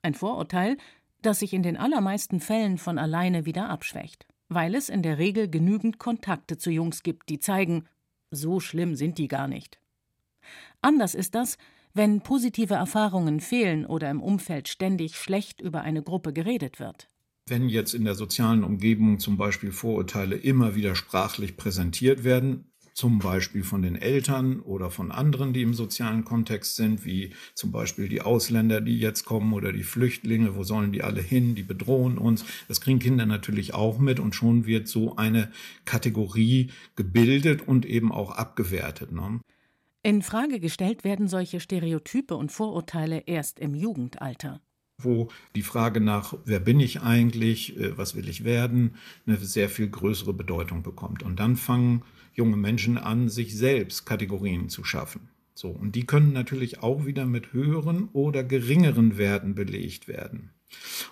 Ein 0.00 0.14
Vorurteil, 0.14 0.78
das 1.26 1.40
sich 1.40 1.52
in 1.52 1.62
den 1.62 1.76
allermeisten 1.76 2.40
Fällen 2.40 2.78
von 2.78 2.98
alleine 2.98 3.46
wieder 3.46 3.68
abschwächt, 3.68 4.26
weil 4.48 4.74
es 4.74 4.88
in 4.88 5.02
der 5.02 5.18
Regel 5.18 5.48
genügend 5.48 5.98
Kontakte 5.98 6.58
zu 6.58 6.70
Jungs 6.70 7.02
gibt, 7.02 7.28
die 7.28 7.38
zeigen, 7.38 7.86
so 8.30 8.60
schlimm 8.60 8.94
sind 8.94 9.18
die 9.18 9.28
gar 9.28 9.48
nicht. 9.48 9.78
Anders 10.80 11.14
ist 11.14 11.34
das, 11.34 11.58
wenn 11.94 12.22
positive 12.22 12.74
Erfahrungen 12.74 13.40
fehlen 13.40 13.86
oder 13.86 14.10
im 14.10 14.22
Umfeld 14.22 14.68
ständig 14.68 15.16
schlecht 15.16 15.60
über 15.60 15.82
eine 15.82 16.02
Gruppe 16.02 16.32
geredet 16.32 16.80
wird. 16.80 17.08
Wenn 17.46 17.68
jetzt 17.68 17.94
in 17.94 18.04
der 18.04 18.14
sozialen 18.14 18.64
Umgebung 18.64 19.18
zum 19.18 19.36
Beispiel 19.36 19.72
Vorurteile 19.72 20.36
immer 20.36 20.74
wieder 20.74 20.94
sprachlich 20.94 21.56
präsentiert 21.56 22.24
werden, 22.24 22.71
zum 22.94 23.18
Beispiel 23.18 23.64
von 23.64 23.82
den 23.82 23.96
Eltern 23.96 24.60
oder 24.60 24.90
von 24.90 25.12
anderen, 25.12 25.52
die 25.52 25.62
im 25.62 25.74
sozialen 25.74 26.24
Kontext 26.24 26.76
sind, 26.76 27.04
wie 27.04 27.30
zum 27.54 27.72
Beispiel 27.72 28.08
die 28.08 28.20
Ausländer, 28.20 28.80
die 28.80 28.98
jetzt 28.98 29.24
kommen 29.24 29.52
oder 29.52 29.72
die 29.72 29.82
Flüchtlinge, 29.82 30.56
wo 30.56 30.64
sollen 30.64 30.92
die 30.92 31.02
alle 31.02 31.20
hin, 31.20 31.54
die 31.54 31.62
bedrohen 31.62 32.18
uns. 32.18 32.44
Das 32.68 32.80
kriegen 32.80 32.98
Kinder 32.98 33.26
natürlich 33.26 33.74
auch 33.74 33.98
mit 33.98 34.20
und 34.20 34.34
schon 34.34 34.66
wird 34.66 34.88
so 34.88 35.16
eine 35.16 35.50
Kategorie 35.84 36.70
gebildet 36.96 37.66
und 37.66 37.86
eben 37.86 38.12
auch 38.12 38.32
abgewertet. 38.32 39.12
Ne? 39.12 39.40
In 40.02 40.22
Frage 40.22 40.58
gestellt 40.58 41.04
werden 41.04 41.28
solche 41.28 41.60
Stereotype 41.60 42.34
und 42.34 42.50
Vorurteile 42.50 43.22
erst 43.26 43.60
im 43.60 43.74
Jugendalter 43.74 44.60
wo 45.04 45.28
die 45.54 45.62
Frage 45.62 46.00
nach, 46.00 46.34
wer 46.44 46.60
bin 46.60 46.80
ich 46.80 47.02
eigentlich, 47.02 47.76
äh, 47.78 47.96
was 47.96 48.14
will 48.14 48.28
ich 48.28 48.44
werden, 48.44 48.94
eine 49.26 49.36
sehr 49.36 49.68
viel 49.68 49.88
größere 49.88 50.32
Bedeutung 50.32 50.82
bekommt. 50.82 51.22
Und 51.22 51.40
dann 51.40 51.56
fangen 51.56 52.02
junge 52.34 52.56
Menschen 52.56 52.98
an, 52.98 53.28
sich 53.28 53.56
selbst 53.56 54.06
Kategorien 54.06 54.68
zu 54.68 54.84
schaffen. 54.84 55.28
So, 55.54 55.68
und 55.68 55.94
die 55.94 56.06
können 56.06 56.32
natürlich 56.32 56.82
auch 56.82 57.04
wieder 57.04 57.26
mit 57.26 57.52
höheren 57.52 58.08
oder 58.12 58.42
geringeren 58.42 59.18
Werten 59.18 59.54
belegt 59.54 60.08
werden. 60.08 60.50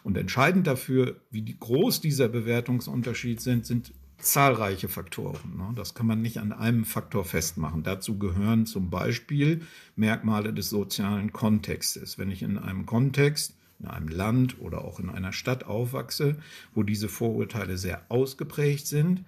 Und 0.02 0.16
entscheidend 0.16 0.66
dafür, 0.66 1.20
wie 1.30 1.44
groß 1.44 2.00
dieser 2.00 2.28
Bewertungsunterschied 2.28 3.40
sind, 3.40 3.66
sind 3.66 3.92
zahlreiche 4.18 4.88
Faktoren. 4.88 5.56
Ne? 5.56 5.72
Das 5.74 5.94
kann 5.94 6.06
man 6.06 6.22
nicht 6.22 6.38
an 6.38 6.52
einem 6.52 6.84
Faktor 6.84 7.24
festmachen. 7.24 7.82
Dazu 7.82 8.18
gehören 8.18 8.66
zum 8.66 8.90
Beispiel 8.90 9.62
Merkmale 9.96 10.52
des 10.52 10.70
sozialen 10.70 11.32
Kontextes. 11.32 12.18
Wenn 12.18 12.30
ich 12.30 12.42
in 12.42 12.58
einem 12.58 12.86
Kontext 12.86 13.54
in 13.80 13.86
einem 13.86 14.08
Land 14.08 14.60
oder 14.60 14.84
auch 14.84 15.00
in 15.00 15.08
einer 15.10 15.32
Stadt 15.32 15.64
aufwachse, 15.64 16.36
wo 16.74 16.82
diese 16.82 17.08
Vorurteile 17.08 17.78
sehr 17.78 18.04
ausgeprägt 18.08 18.86
sind, 18.86 19.24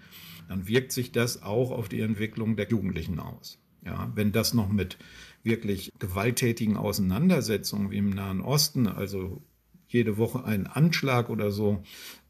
dann 0.48 0.68
wirkt 0.68 0.92
sich 0.92 1.12
das 1.12 1.42
auch 1.42 1.70
auf 1.70 1.88
die 1.88 2.00
Entwicklung 2.00 2.56
der 2.56 2.68
Jugendlichen 2.68 3.18
aus. 3.18 3.58
Ja, 3.84 4.12
wenn 4.14 4.32
das 4.32 4.54
noch 4.54 4.68
mit 4.68 4.98
wirklich 5.42 5.90
gewalttätigen 5.98 6.76
Auseinandersetzungen 6.76 7.90
wie 7.90 7.98
im 7.98 8.10
Nahen 8.10 8.40
Osten, 8.40 8.86
also 8.86 9.42
jede 9.88 10.16
Woche 10.16 10.44
ein 10.44 10.66
Anschlag 10.66 11.30
oder 11.30 11.50
so 11.50 11.82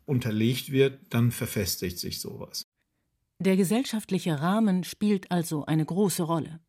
unterlegt 0.07 0.73
wird, 0.73 0.99
dann 1.11 1.31
verfestigt 1.31 1.99
sich 1.99 2.21
sowas. 2.21 2.64
Der 3.38 3.57
gesellschaftliche 3.57 4.41
Rahmen 4.41 4.85
spielt 4.85 5.31
also 5.31 5.67
eine 5.67 5.85
große 5.85 6.23
Rolle. 6.23 6.61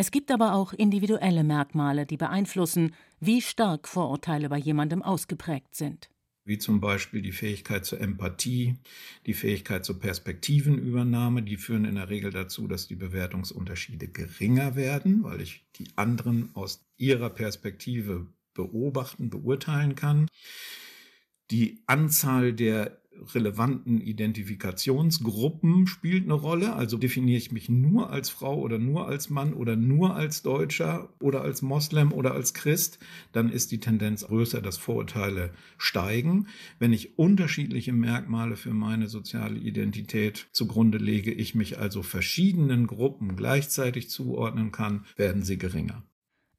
Es 0.00 0.12
gibt 0.12 0.30
aber 0.30 0.54
auch 0.54 0.72
individuelle 0.72 1.42
Merkmale, 1.42 2.06
die 2.06 2.16
beeinflussen, 2.16 2.94
wie 3.18 3.42
stark 3.42 3.88
Vorurteile 3.88 4.48
bei 4.48 4.56
jemandem 4.56 5.02
ausgeprägt 5.02 5.74
sind. 5.74 6.08
Wie 6.44 6.58
zum 6.58 6.80
Beispiel 6.80 7.20
die 7.20 7.32
Fähigkeit 7.32 7.84
zur 7.84 8.00
Empathie, 8.00 8.76
die 9.26 9.34
Fähigkeit 9.34 9.84
zur 9.84 9.98
Perspektivenübernahme, 9.98 11.42
die 11.42 11.56
führen 11.56 11.84
in 11.84 11.96
der 11.96 12.10
Regel 12.10 12.30
dazu, 12.30 12.68
dass 12.68 12.86
die 12.86 12.94
Bewertungsunterschiede 12.94 14.06
geringer 14.06 14.76
werden, 14.76 15.24
weil 15.24 15.40
ich 15.40 15.66
die 15.74 15.88
anderen 15.96 16.50
aus 16.54 16.86
ihrer 16.96 17.30
Perspektive 17.30 18.28
beobachten, 18.54 19.30
beurteilen 19.30 19.96
kann. 19.96 20.28
Die 21.50 21.82
Anzahl 21.86 22.52
der 22.52 23.02
relevanten 23.34 24.00
Identifikationsgruppen 24.00 25.86
spielt 25.86 26.24
eine 26.24 26.34
Rolle. 26.34 26.74
Also 26.74 26.96
definiere 26.96 27.38
ich 27.38 27.52
mich 27.52 27.68
nur 27.68 28.10
als 28.10 28.30
Frau 28.30 28.58
oder 28.58 28.78
nur 28.78 29.08
als 29.08 29.30
Mann 29.30 29.52
oder 29.54 29.76
nur 29.76 30.14
als 30.14 30.42
Deutscher 30.42 31.08
oder 31.20 31.42
als 31.42 31.62
Moslem 31.62 32.12
oder 32.12 32.32
als 32.32 32.54
Christ, 32.54 32.98
dann 33.32 33.50
ist 33.50 33.72
die 33.72 33.80
Tendenz 33.80 34.26
größer, 34.26 34.60
dass 34.60 34.78
Vorurteile 34.78 35.52
steigen. 35.76 36.48
Wenn 36.78 36.92
ich 36.92 37.18
unterschiedliche 37.18 37.92
Merkmale 37.92 38.56
für 38.56 38.74
meine 38.74 39.08
soziale 39.08 39.58
Identität 39.58 40.48
zugrunde 40.52 40.98
lege, 40.98 41.32
ich 41.32 41.54
mich 41.54 41.78
also 41.78 42.02
verschiedenen 42.02 42.86
Gruppen 42.86 43.36
gleichzeitig 43.36 44.10
zuordnen 44.10 44.72
kann, 44.72 45.04
werden 45.16 45.42
sie 45.42 45.58
geringer. 45.58 46.02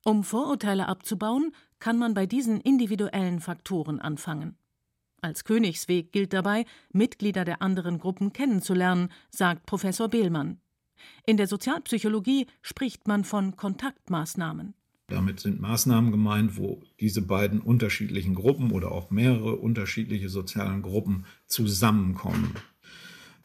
Um 0.05 0.23
Vorurteile 0.23 0.87
abzubauen, 0.87 1.51
kann 1.79 1.97
man 1.97 2.13
bei 2.13 2.25
diesen 2.25 2.61
individuellen 2.61 3.39
Faktoren 3.39 3.99
anfangen. 3.99 4.55
Als 5.21 5.43
Königsweg 5.43 6.11
gilt 6.11 6.33
dabei, 6.33 6.65
Mitglieder 6.93 7.45
der 7.45 7.61
anderen 7.61 7.99
Gruppen 7.99 8.31
kennenzulernen, 8.31 9.09
sagt 9.29 9.65
Professor 9.65 10.07
Behlmann. 10.07 10.59
In 11.25 11.38
der 11.38 11.47
Sozialpsychologie 11.47 12.47
spricht 12.61 13.07
man 13.07 13.23
von 13.23 13.55
Kontaktmaßnahmen. 13.55 14.73
Damit 15.07 15.39
sind 15.39 15.59
Maßnahmen 15.59 16.11
gemeint, 16.11 16.57
wo 16.57 16.83
diese 16.99 17.23
beiden 17.23 17.61
unterschiedlichen 17.61 18.35
Gruppen 18.35 18.71
oder 18.71 18.91
auch 18.91 19.09
mehrere 19.09 19.55
unterschiedliche 19.55 20.29
sozialen 20.29 20.83
Gruppen 20.83 21.25
zusammenkommen. 21.47 22.53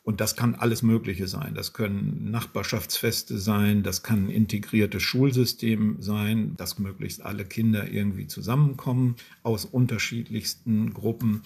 Und 0.04 0.20
das 0.20 0.36
kann 0.36 0.54
alles 0.54 0.82
Mögliche 0.82 1.26
sein. 1.26 1.54
Das 1.54 1.72
können 1.72 2.30
Nachbarschaftsfeste 2.30 3.38
sein, 3.38 3.82
das 3.82 4.02
kann 4.02 4.26
ein 4.26 4.30
integriertes 4.30 5.02
Schulsystem 5.02 5.96
sein, 6.00 6.54
dass 6.58 6.78
möglichst 6.78 7.22
alle 7.22 7.46
Kinder 7.46 7.90
irgendwie 7.90 8.26
zusammenkommen 8.26 9.16
aus 9.42 9.64
unterschiedlichsten 9.64 10.92
Gruppen. 10.92 11.42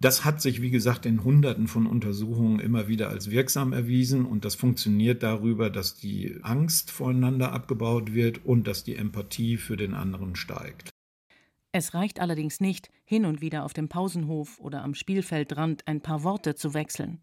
Das 0.00 0.24
hat 0.24 0.40
sich, 0.40 0.62
wie 0.62 0.70
gesagt, 0.70 1.06
in 1.06 1.24
Hunderten 1.24 1.66
von 1.66 1.88
Untersuchungen 1.88 2.60
immer 2.60 2.86
wieder 2.86 3.08
als 3.08 3.32
wirksam 3.32 3.72
erwiesen 3.72 4.26
und 4.26 4.44
das 4.44 4.54
funktioniert 4.54 5.24
darüber, 5.24 5.68
dass 5.68 5.96
die 5.96 6.38
Angst 6.42 6.92
voreinander 6.92 7.52
abgebaut 7.52 8.14
wird 8.14 8.44
und 8.44 8.68
dass 8.68 8.84
die 8.84 8.94
Empathie 8.94 9.56
für 9.56 9.76
den 9.76 9.94
anderen 9.94 10.36
steigt. 10.36 10.90
Es 11.72 11.94
reicht 11.94 12.20
allerdings 12.20 12.60
nicht, 12.60 12.90
hin 13.04 13.24
und 13.24 13.40
wieder 13.40 13.64
auf 13.64 13.72
dem 13.72 13.88
Pausenhof 13.88 14.60
oder 14.60 14.84
am 14.84 14.94
Spielfeldrand 14.94 15.88
ein 15.88 16.00
paar 16.00 16.22
Worte 16.22 16.54
zu 16.54 16.74
wechseln. 16.74 17.20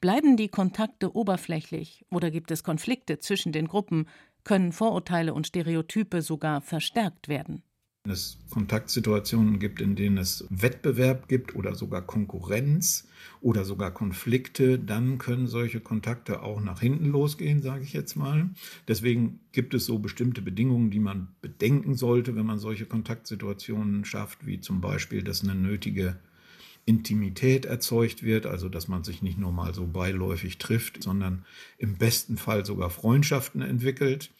Bleiben 0.00 0.36
die 0.36 0.48
Kontakte 0.48 1.14
oberflächlich 1.14 2.04
oder 2.10 2.30
gibt 2.30 2.50
es 2.50 2.62
Konflikte 2.62 3.18
zwischen 3.18 3.52
den 3.52 3.68
Gruppen, 3.68 4.06
können 4.44 4.72
Vorurteile 4.72 5.34
und 5.34 5.46
Stereotype 5.46 6.22
sogar 6.22 6.60
verstärkt 6.60 7.28
werden. 7.28 7.62
Wenn 8.06 8.12
es 8.12 8.38
Kontaktsituationen 8.50 9.58
gibt, 9.58 9.80
in 9.80 9.96
denen 9.96 10.18
es 10.18 10.46
Wettbewerb 10.50 11.26
gibt 11.26 11.54
oder 11.54 11.74
sogar 11.74 12.02
Konkurrenz 12.02 13.08
oder 13.40 13.64
sogar 13.64 13.92
Konflikte, 13.92 14.78
dann 14.78 15.16
können 15.16 15.46
solche 15.46 15.80
Kontakte 15.80 16.42
auch 16.42 16.60
nach 16.60 16.80
hinten 16.80 17.06
losgehen, 17.06 17.62
sage 17.62 17.82
ich 17.82 17.94
jetzt 17.94 18.14
mal. 18.14 18.50
Deswegen 18.88 19.40
gibt 19.52 19.72
es 19.72 19.86
so 19.86 19.98
bestimmte 19.98 20.42
Bedingungen, 20.42 20.90
die 20.90 21.00
man 21.00 21.28
bedenken 21.40 21.94
sollte, 21.94 22.36
wenn 22.36 22.44
man 22.44 22.58
solche 22.58 22.84
Kontaktsituationen 22.84 24.04
schafft, 24.04 24.44
wie 24.44 24.60
zum 24.60 24.82
Beispiel, 24.82 25.22
dass 25.22 25.42
eine 25.42 25.54
nötige 25.54 26.18
Intimität 26.86 27.64
erzeugt 27.64 28.22
wird, 28.22 28.46
also 28.46 28.68
dass 28.68 28.88
man 28.88 29.04
sich 29.04 29.22
nicht 29.22 29.38
nur 29.38 29.52
mal 29.52 29.74
so 29.74 29.86
beiläufig 29.86 30.58
trifft, 30.58 31.02
sondern 31.02 31.44
im 31.78 31.96
besten 31.96 32.36
Fall 32.36 32.64
sogar 32.66 32.90
Freundschaften 32.90 33.62
entwickelt, 33.62 34.30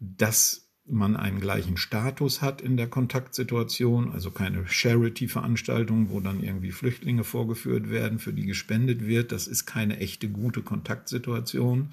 dass 0.00 0.68
man 0.86 1.16
einen 1.16 1.40
gleichen 1.40 1.76
Status 1.76 2.42
hat 2.42 2.60
in 2.60 2.76
der 2.76 2.88
Kontaktsituation, 2.88 4.10
also 4.10 4.30
keine 4.32 4.66
Charity-Veranstaltung, 4.66 6.10
wo 6.10 6.20
dann 6.20 6.42
irgendwie 6.42 6.72
Flüchtlinge 6.72 7.22
vorgeführt 7.22 7.90
werden, 7.90 8.18
für 8.18 8.32
die 8.32 8.46
gespendet 8.46 9.06
wird. 9.06 9.30
Das 9.30 9.46
ist 9.46 9.66
keine 9.66 9.98
echte 9.98 10.28
gute 10.28 10.62
Kontaktsituation 10.62 11.90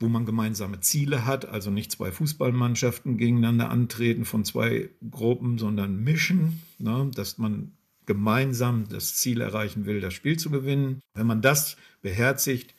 wo 0.00 0.08
man 0.08 0.24
gemeinsame 0.24 0.80
Ziele 0.80 1.26
hat, 1.26 1.46
also 1.46 1.70
nicht 1.70 1.92
zwei 1.92 2.10
Fußballmannschaften 2.10 3.18
gegeneinander 3.18 3.68
antreten 3.68 4.24
von 4.24 4.46
zwei 4.46 4.88
Gruppen, 5.10 5.58
sondern 5.58 6.02
mischen, 6.02 6.62
ne, 6.78 7.10
dass 7.14 7.36
man 7.36 7.72
gemeinsam 8.06 8.88
das 8.88 9.14
Ziel 9.14 9.40
erreichen 9.40 9.86
will, 9.86 10.00
das 10.00 10.14
Spiel 10.14 10.38
zu 10.38 10.50
gewinnen. 10.50 11.00
Wenn 11.14 11.26
man 11.26 11.42
das 11.42 11.76
beherzigt, 12.02 12.74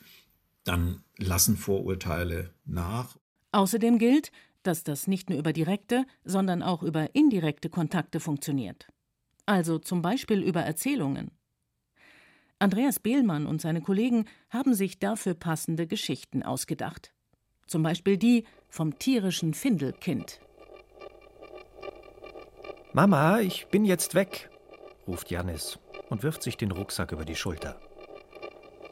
dann 0.64 1.02
lassen 1.16 1.56
Vorurteile 1.56 2.52
nach. 2.64 3.16
Außerdem 3.52 3.98
gilt, 3.98 4.30
dass 4.62 4.84
das 4.84 5.06
nicht 5.06 5.30
nur 5.30 5.38
über 5.38 5.52
direkte, 5.52 6.04
sondern 6.24 6.62
auch 6.62 6.82
über 6.82 7.14
indirekte 7.14 7.68
Kontakte 7.68 8.20
funktioniert. 8.20 8.88
Also 9.46 9.78
zum 9.78 10.02
Beispiel 10.02 10.42
über 10.42 10.62
Erzählungen. 10.62 11.30
Andreas 12.58 13.00
Behlmann 13.00 13.46
und 13.46 13.60
seine 13.60 13.80
Kollegen 13.80 14.26
haben 14.48 14.74
sich 14.74 15.00
dafür 15.00 15.34
passende 15.34 15.88
Geschichten 15.88 16.44
ausgedacht. 16.44 17.12
Zum 17.66 17.82
Beispiel 17.82 18.16
die 18.16 18.44
vom 18.68 18.98
tierischen 18.98 19.52
Findelkind. 19.52 20.40
Mama, 22.92 23.40
ich 23.40 23.66
bin 23.68 23.84
jetzt 23.84 24.14
weg 24.14 24.51
ruft 25.06 25.30
Janis 25.30 25.78
und 26.10 26.22
wirft 26.22 26.42
sich 26.42 26.56
den 26.56 26.70
Rucksack 26.70 27.12
über 27.12 27.24
die 27.24 27.36
Schulter. 27.36 27.76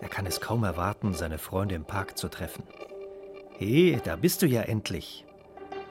Er 0.00 0.08
kann 0.08 0.26
es 0.26 0.40
kaum 0.40 0.64
erwarten, 0.64 1.14
seine 1.14 1.38
Freunde 1.38 1.74
im 1.74 1.84
Park 1.84 2.16
zu 2.16 2.28
treffen. 2.28 2.64
He, 3.58 4.00
da 4.02 4.16
bist 4.16 4.42
du 4.42 4.46
ja 4.46 4.62
endlich. 4.62 5.26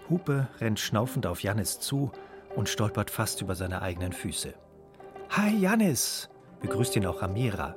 Hupe 0.09 0.47
rennt 0.59 0.79
schnaufend 0.79 1.27
auf 1.27 1.43
Janis 1.43 1.79
zu 1.79 2.11
und 2.55 2.67
stolpert 2.67 3.11
fast 3.11 3.41
über 3.41 3.55
seine 3.55 3.81
eigenen 3.81 4.11
Füße. 4.11 4.53
Hi, 5.29 5.55
Janis! 5.55 6.29
begrüßt 6.61 6.95
ihn 6.95 7.05
auch 7.05 7.21
Amira. 7.21 7.75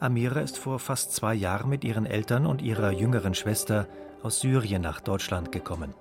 Amira 0.00 0.40
ist 0.40 0.56
vor 0.56 0.78
fast 0.78 1.14
zwei 1.14 1.34
Jahren 1.34 1.68
mit 1.68 1.84
ihren 1.84 2.06
Eltern 2.06 2.46
und 2.46 2.62
ihrer 2.62 2.92
jüngeren 2.92 3.34
Schwester 3.34 3.86
aus 4.22 4.40
Syrien 4.40 4.80
nach 4.80 5.00
Deutschland 5.00 5.52
gekommen. 5.52 5.94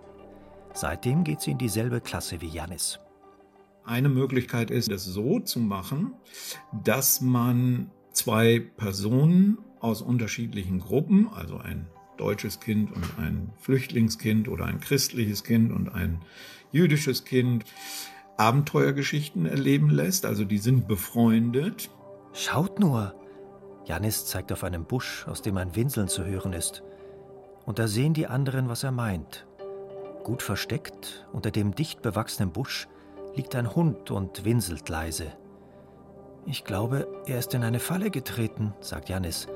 Seitdem 0.74 1.24
geht 1.24 1.42
sie 1.42 1.52
in 1.52 1.58
dieselbe 1.58 2.00
Klasse 2.00 2.40
wie 2.40 2.48
Janis. 2.48 3.00
Eine 3.88 4.10
Möglichkeit 4.10 4.70
ist, 4.70 4.92
es 4.92 5.06
so 5.06 5.40
zu 5.40 5.62
machen, 5.62 6.14
dass 6.84 7.22
man 7.22 7.90
zwei 8.12 8.60
Personen 8.60 9.60
aus 9.80 10.02
unterschiedlichen 10.02 10.80
Gruppen, 10.82 11.30
also 11.34 11.58
ein 11.58 11.88
deutsches 12.18 12.60
Kind 12.60 12.92
und 12.92 13.18
ein 13.18 13.54
Flüchtlingskind 13.56 14.50
oder 14.50 14.66
ein 14.66 14.82
christliches 14.82 15.46
Kind 15.46 15.72
und 15.72 15.88
ein 15.88 16.20
jüdisches 16.74 17.24
Kind, 17.24 17.64
Abenteuergeschichten 18.36 19.46
erleben 19.46 19.90
lässt. 19.90 20.26
Also 20.26 20.44
die 20.44 20.58
sind 20.58 20.90
befreundet. 20.90 21.90
Schaut 22.34 22.80
nur! 22.80 23.16
Janis 23.86 24.26
zeigt 24.26 24.52
auf 24.52 24.66
einen 24.66 24.84
Busch, 24.84 25.26
aus 25.30 25.42
dem 25.42 25.56
ein 25.56 25.78
Winseln 25.78 26.10
zu 26.10 26.26
hören 26.26 26.52
ist. 26.52 26.84
und 27.66 27.80
da 27.80 27.88
sehen 27.88 28.14
die 28.14 28.28
anderen, 28.28 28.68
was 28.68 28.84
er 28.84 28.92
meint. 28.92 29.48
Gut 30.26 30.42
versteckt, 30.44 31.26
unter 31.32 31.52
dem 31.52 31.74
dicht 31.74 32.02
bewachsenen 32.02 32.52
Busch, 32.52 32.90
liegt 33.38 33.56
ein 33.56 33.76
Hund 33.76 34.12
und 34.12 34.44
winselt 34.44 34.90
leise. 34.90 35.32
Ich 36.46 36.64
glaube, 36.64 37.08
er 37.26 37.40
ist 37.40 37.54
in 37.54 37.64
eine 37.64 37.80
Falle 37.80 38.10
getreten, 38.10 38.74
sagt 38.80 39.10
Janis. 39.10 39.48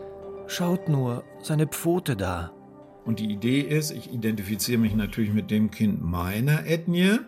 Schaut 0.47 0.87
nur, 0.87 1.23
seine 1.41 1.67
Pfote 1.67 2.15
da. 2.15 2.51
Und 3.05 3.19
die 3.19 3.31
Idee 3.31 3.61
ist, 3.61 3.91
ich 3.91 4.13
identifiziere 4.13 4.79
mich 4.79 4.93
natürlich 4.93 5.33
mit 5.33 5.49
dem 5.49 5.71
Kind 5.71 6.01
meiner 6.03 6.65
Ethnie. 6.67 7.19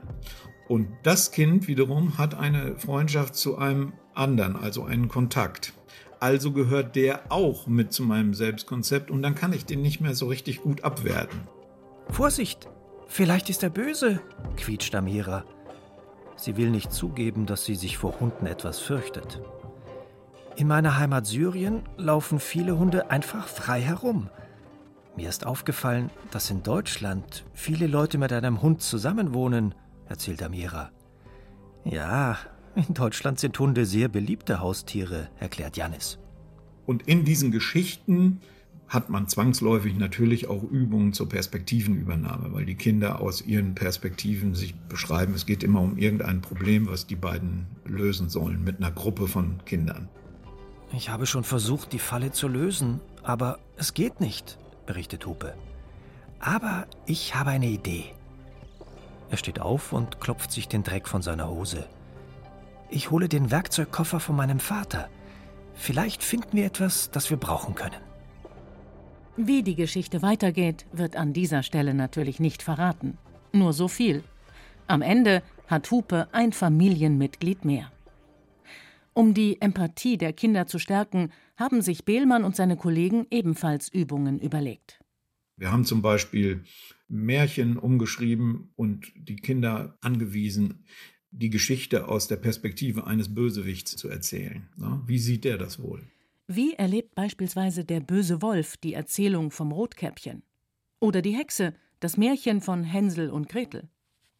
Und 0.67 0.87
das 1.03 1.31
Kind 1.31 1.67
wiederum 1.67 2.17
hat 2.17 2.35
eine 2.35 2.77
Freundschaft 2.77 3.35
zu 3.35 3.57
einem 3.57 3.93
anderen, 4.13 4.55
also 4.55 4.83
einen 4.83 5.07
Kontakt. 5.07 5.73
Also 6.19 6.51
gehört 6.51 6.95
der 6.95 7.31
auch 7.31 7.67
mit 7.67 7.91
zu 7.91 8.03
meinem 8.03 8.33
Selbstkonzept 8.33 9.11
und 9.11 9.21
dann 9.21 9.35
kann 9.35 9.53
ich 9.53 9.65
den 9.65 9.81
nicht 9.81 9.99
mehr 9.99 10.15
so 10.15 10.27
richtig 10.27 10.61
gut 10.61 10.83
abwerten. 10.83 11.41
Vorsicht! 12.09 12.69
Vielleicht 13.07 13.49
ist 13.49 13.61
er 13.63 13.69
böse, 13.69 14.21
quietscht 14.55 14.95
Amira. 14.95 15.45
Sie 16.35 16.57
will 16.57 16.69
nicht 16.69 16.91
zugeben, 16.91 17.45
dass 17.45 17.65
sie 17.65 17.75
sich 17.75 17.97
vor 17.97 18.19
Hunden 18.19 18.45
etwas 18.45 18.79
fürchtet. 18.79 19.41
In 20.55 20.67
meiner 20.67 20.97
Heimat 20.97 21.25
Syrien 21.25 21.83
laufen 21.97 22.39
viele 22.39 22.77
Hunde 22.77 23.09
einfach 23.09 23.47
frei 23.47 23.81
herum. 23.81 24.29
Mir 25.15 25.29
ist 25.29 25.45
aufgefallen, 25.45 26.09
dass 26.31 26.49
in 26.49 26.63
Deutschland 26.63 27.43
viele 27.53 27.87
Leute 27.87 28.17
mit 28.17 28.33
einem 28.33 28.61
Hund 28.61 28.81
zusammenwohnen, 28.81 29.75
erzählt 30.07 30.41
Amira. 30.43 30.91
Ja, 31.83 32.37
in 32.75 32.93
Deutschland 32.93 33.39
sind 33.39 33.57
Hunde 33.59 33.85
sehr 33.85 34.07
beliebte 34.07 34.59
Haustiere, 34.59 35.29
erklärt 35.39 35.77
Janis. 35.77 36.17
Und 36.85 37.07
in 37.07 37.25
diesen 37.25 37.51
Geschichten 37.51 38.41
hat 38.87 39.09
man 39.09 39.27
zwangsläufig 39.27 39.97
natürlich 39.97 40.47
auch 40.47 40.63
Übungen 40.63 41.13
zur 41.13 41.27
Perspektivenübernahme, 41.27 42.53
weil 42.53 42.65
die 42.65 42.75
Kinder 42.75 43.21
aus 43.21 43.41
ihren 43.41 43.75
Perspektiven 43.75 44.53
sich 44.53 44.75
beschreiben. 44.75 45.33
Es 45.33 45.45
geht 45.45 45.63
immer 45.63 45.81
um 45.81 45.97
irgendein 45.97 46.41
Problem, 46.41 46.87
was 46.87 47.07
die 47.07 47.15
beiden 47.15 47.65
lösen 47.85 48.29
sollen 48.29 48.63
mit 48.63 48.77
einer 48.77 48.91
Gruppe 48.91 49.27
von 49.27 49.63
Kindern. 49.65 50.09
Ich 50.95 51.09
habe 51.09 51.25
schon 51.25 51.43
versucht, 51.43 51.91
die 51.91 51.99
Falle 51.99 52.31
zu 52.31 52.47
lösen, 52.47 52.99
aber 53.23 53.57
es 53.77 53.95
geht 53.95 54.19
nicht, 54.19 54.59
berichtet 54.85 55.25
Hupe. 55.25 55.55
Aber 56.39 56.85
ich 57.07 57.33
habe 57.33 57.49
eine 57.49 57.67
Idee. 57.67 58.05
Er 59.31 59.37
steht 59.37 59.59
auf 59.59 59.91
und 59.91 60.19
klopft 60.19 60.51
sich 60.51 60.67
den 60.67 60.83
Dreck 60.83 61.07
von 61.07 61.23
seiner 61.23 61.49
Hose. 61.49 61.87
Ich 62.91 63.09
hole 63.09 63.27
den 63.27 63.49
Werkzeugkoffer 63.49 64.19
von 64.19 64.35
meinem 64.35 64.59
Vater. 64.59 65.09
Vielleicht 65.73 66.21
finden 66.21 66.55
wir 66.55 66.65
etwas, 66.65 67.09
das 67.09 67.31
wir 67.31 67.37
brauchen 67.37 67.73
können. 67.73 68.12
Wie 69.35 69.63
die 69.63 69.75
Geschichte 69.75 70.21
weitergeht, 70.21 70.85
wird 70.91 71.15
an 71.15 71.33
dieser 71.33 71.63
Stelle 71.63 71.95
natürlich 71.95 72.39
nicht 72.39 72.61
verraten. 72.61 73.17
Nur 73.51 73.73
so 73.73 73.87
viel. 73.87 74.23
Am 74.85 75.01
Ende 75.01 75.41
hat 75.65 75.89
Hupe 75.89 76.27
ein 76.33 76.53
Familienmitglied 76.53 77.65
mehr. 77.65 77.91
Um 79.13 79.33
die 79.33 79.59
Empathie 79.59 80.17
der 80.17 80.33
Kinder 80.33 80.67
zu 80.67 80.77
stärken, 80.77 81.31
haben 81.55 81.81
sich 81.81 82.05
Behlmann 82.05 82.43
und 82.43 82.55
seine 82.55 82.77
Kollegen 82.77 83.25
ebenfalls 83.31 83.89
Übungen 83.89 84.39
überlegt. 84.39 84.99
Wir 85.57 85.71
haben 85.71 85.85
zum 85.85 86.03
Beispiel 86.03 86.63
Märchen 87.07 87.77
umgeschrieben 87.77 88.71
und 88.75 89.11
die 89.15 89.35
Kinder 89.35 89.97
angewiesen, 90.01 90.85
die 91.31 91.49
Geschichte 91.49 92.07
aus 92.07 92.27
der 92.27 92.37
Perspektive 92.37 93.07
eines 93.07 93.33
Bösewichts 93.33 93.95
zu 93.95 94.09
erzählen. 94.09 94.69
Wie 95.07 95.17
sieht 95.17 95.43
der 95.43 95.57
das 95.57 95.81
wohl? 95.81 96.07
Wie 96.47 96.73
erlebt 96.73 97.15
beispielsweise 97.15 97.85
der 97.85 98.01
böse 98.01 98.41
Wolf 98.41 98.75
die 98.75 98.93
Erzählung 98.93 99.49
vom 99.49 99.71
Rotkäppchen? 99.71 100.43
Oder 100.99 101.21
die 101.21 101.35
Hexe, 101.35 101.73
das 102.01 102.17
Märchen 102.17 102.59
von 102.59 102.83
Hänsel 102.83 103.29
und 103.29 103.47
Gretel? 103.47 103.87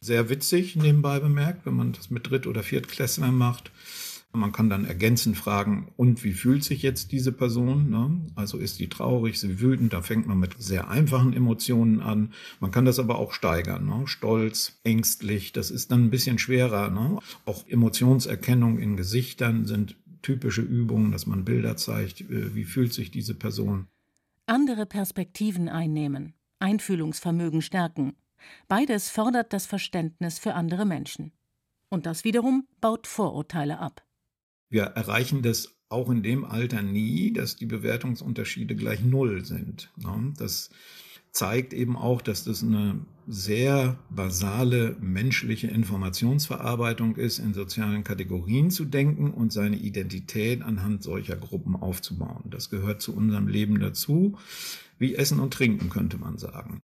Sehr 0.00 0.28
witzig 0.28 0.76
nebenbei 0.76 1.18
bemerkt, 1.18 1.64
wenn 1.64 1.74
man 1.74 1.92
das 1.92 2.10
mit 2.10 2.28
Dritt- 2.28 2.46
oder 2.46 2.62
Viertklässlern 2.62 3.34
macht. 3.34 3.72
Man 4.34 4.52
kann 4.52 4.68
dann 4.68 4.84
ergänzend 4.84 5.38
fragen, 5.38 5.92
und 5.96 6.24
wie 6.24 6.32
fühlt 6.32 6.64
sich 6.64 6.82
jetzt 6.82 7.12
diese 7.12 7.30
Person? 7.32 7.88
Ne? 7.88 8.20
Also 8.34 8.58
ist 8.58 8.80
die 8.80 8.88
traurig, 8.88 9.38
sie 9.38 9.60
wütend? 9.60 9.92
Da 9.92 10.02
fängt 10.02 10.26
man 10.26 10.38
mit 10.38 10.56
sehr 10.58 10.90
einfachen 10.90 11.32
Emotionen 11.32 12.00
an. 12.00 12.32
Man 12.58 12.72
kann 12.72 12.84
das 12.84 12.98
aber 12.98 13.18
auch 13.18 13.32
steigern. 13.32 13.86
Ne? 13.86 14.02
Stolz, 14.06 14.80
ängstlich, 14.82 15.52
das 15.52 15.70
ist 15.70 15.92
dann 15.92 16.06
ein 16.06 16.10
bisschen 16.10 16.38
schwerer. 16.38 16.90
Ne? 16.90 17.18
Auch 17.46 17.66
Emotionserkennung 17.68 18.78
in 18.78 18.96
Gesichtern 18.96 19.66
sind 19.66 19.96
typische 20.24 20.62
Übungen, 20.62 21.12
dass 21.12 21.26
man 21.26 21.44
Bilder 21.44 21.76
zeigt, 21.76 22.22
äh, 22.22 22.54
wie 22.54 22.64
fühlt 22.64 22.92
sich 22.92 23.10
diese 23.10 23.34
Person. 23.34 23.86
Andere 24.46 24.86
Perspektiven 24.86 25.68
einnehmen, 25.68 26.34
Einfühlungsvermögen 26.58 27.62
stärken. 27.62 28.14
Beides 28.68 29.08
fördert 29.08 29.52
das 29.52 29.66
Verständnis 29.66 30.38
für 30.38 30.54
andere 30.54 30.84
Menschen. 30.84 31.32
Und 31.88 32.06
das 32.06 32.24
wiederum 32.24 32.66
baut 32.80 33.06
Vorurteile 33.06 33.78
ab. 33.78 34.04
Wir 34.68 34.82
erreichen 34.82 35.42
das 35.42 35.76
auch 35.88 36.10
in 36.10 36.22
dem 36.22 36.44
Alter 36.44 36.82
nie, 36.82 37.32
dass 37.32 37.56
die 37.56 37.66
Bewertungsunterschiede 37.66 38.74
gleich 38.74 39.00
null 39.02 39.44
sind. 39.44 39.92
Ne? 39.96 40.32
Das 40.36 40.70
zeigt 41.34 41.74
eben 41.74 41.96
auch, 41.96 42.22
dass 42.22 42.44
das 42.44 42.62
eine 42.62 43.00
sehr 43.26 43.98
basale 44.08 44.96
menschliche 45.00 45.66
Informationsverarbeitung 45.66 47.16
ist, 47.16 47.38
in 47.38 47.54
sozialen 47.54 48.04
Kategorien 48.04 48.70
zu 48.70 48.84
denken 48.84 49.32
und 49.32 49.52
seine 49.52 49.76
Identität 49.76 50.62
anhand 50.62 51.02
solcher 51.02 51.36
Gruppen 51.36 51.74
aufzubauen. 51.74 52.44
Das 52.44 52.70
gehört 52.70 53.02
zu 53.02 53.14
unserem 53.14 53.48
Leben 53.48 53.80
dazu, 53.80 54.38
wie 54.98 55.16
Essen 55.16 55.40
und 55.40 55.52
Trinken 55.52 55.90
könnte 55.90 56.18
man 56.18 56.38
sagen. 56.38 56.80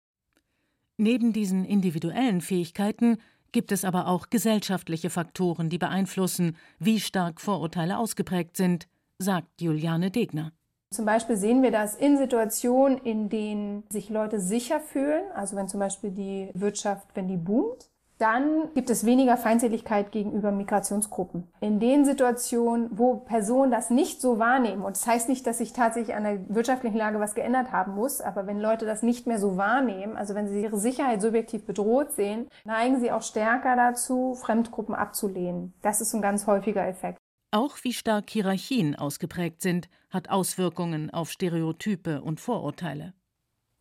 Neben 0.97 1.33
diesen 1.33 1.65
individuellen 1.65 2.41
Fähigkeiten 2.41 3.17
gibt 3.51 3.71
es 3.71 3.83
aber 3.83 4.07
auch 4.07 4.29
gesellschaftliche 4.29 5.09
Faktoren, 5.09 5.69
die 5.69 5.77
beeinflussen, 5.77 6.55
wie 6.79 6.99
stark 6.99 7.41
Vorurteile 7.41 7.97
ausgeprägt 7.97 8.55
sind, 8.55 8.87
sagt 9.19 9.61
Juliane 9.61 10.09
Degner. 10.09 10.53
Zum 10.89 11.05
Beispiel 11.05 11.35
sehen 11.35 11.63
wir 11.63 11.71
das 11.71 11.95
in 11.95 12.17
Situationen, 12.17 12.97
in 12.97 13.29
denen 13.29 13.83
sich 13.89 14.09
Leute 14.09 14.39
sicher 14.39 14.79
fühlen, 14.79 15.23
also 15.35 15.55
wenn 15.57 15.67
zum 15.67 15.81
Beispiel 15.81 16.11
die 16.11 16.49
Wirtschaft, 16.53 17.07
wenn 17.13 17.27
die 17.27 17.37
boomt, 17.37 17.89
dann 18.19 18.73
gibt 18.73 18.89
es 18.89 19.05
weniger 19.05 19.37
Feindseligkeit 19.37 20.11
gegenüber 20.11 20.51
Migrationsgruppen. 20.51 21.47
In 21.59 21.79
den 21.79 22.03
Situationen, 22.03 22.89
wo 22.91 23.17
Personen 23.17 23.69
das 23.69 23.89
nicht 23.89 24.21
so 24.21 24.39
wahrnehmen, 24.39 24.83
und 24.83 24.95
das 24.95 25.05
heißt 25.05 25.29
nicht, 25.29 25.45
dass 25.45 25.59
sich 25.59 25.73
tatsächlich 25.73 26.15
an 26.15 26.23
der 26.23 26.39
wirtschaftlichen 26.49 26.97
Lage 26.97 27.19
was 27.19 27.35
geändert 27.35 27.71
haben 27.71 27.93
muss, 27.93 28.21
aber 28.21 28.47
wenn 28.47 28.59
Leute 28.59 28.85
das 28.85 29.03
nicht 29.03 29.27
mehr 29.27 29.39
so 29.39 29.57
wahrnehmen, 29.57 30.17
also 30.17 30.33
wenn 30.33 30.47
sie 30.47 30.63
ihre 30.63 30.79
Sicherheit 30.79 31.21
subjektiv 31.21 31.65
bedroht 31.65 32.13
sehen, 32.13 32.47
neigen 32.65 32.99
sie 32.99 33.11
auch 33.11 33.21
stärker 33.21 33.75
dazu, 33.75 34.33
Fremdgruppen 34.33 34.95
abzulehnen. 34.95 35.73
Das 35.83 36.01
ist 36.01 36.13
ein 36.15 36.21
ganz 36.21 36.47
häufiger 36.47 36.87
Effekt. 36.87 37.19
Auch 37.51 37.77
wie 37.83 37.93
stark 37.93 38.29
Hierarchien 38.29 38.95
ausgeprägt 38.95 39.61
sind, 39.61 39.89
hat 40.09 40.29
Auswirkungen 40.29 41.09
auf 41.09 41.31
Stereotype 41.31 42.21
und 42.21 42.41
Vorurteile. 42.41 43.13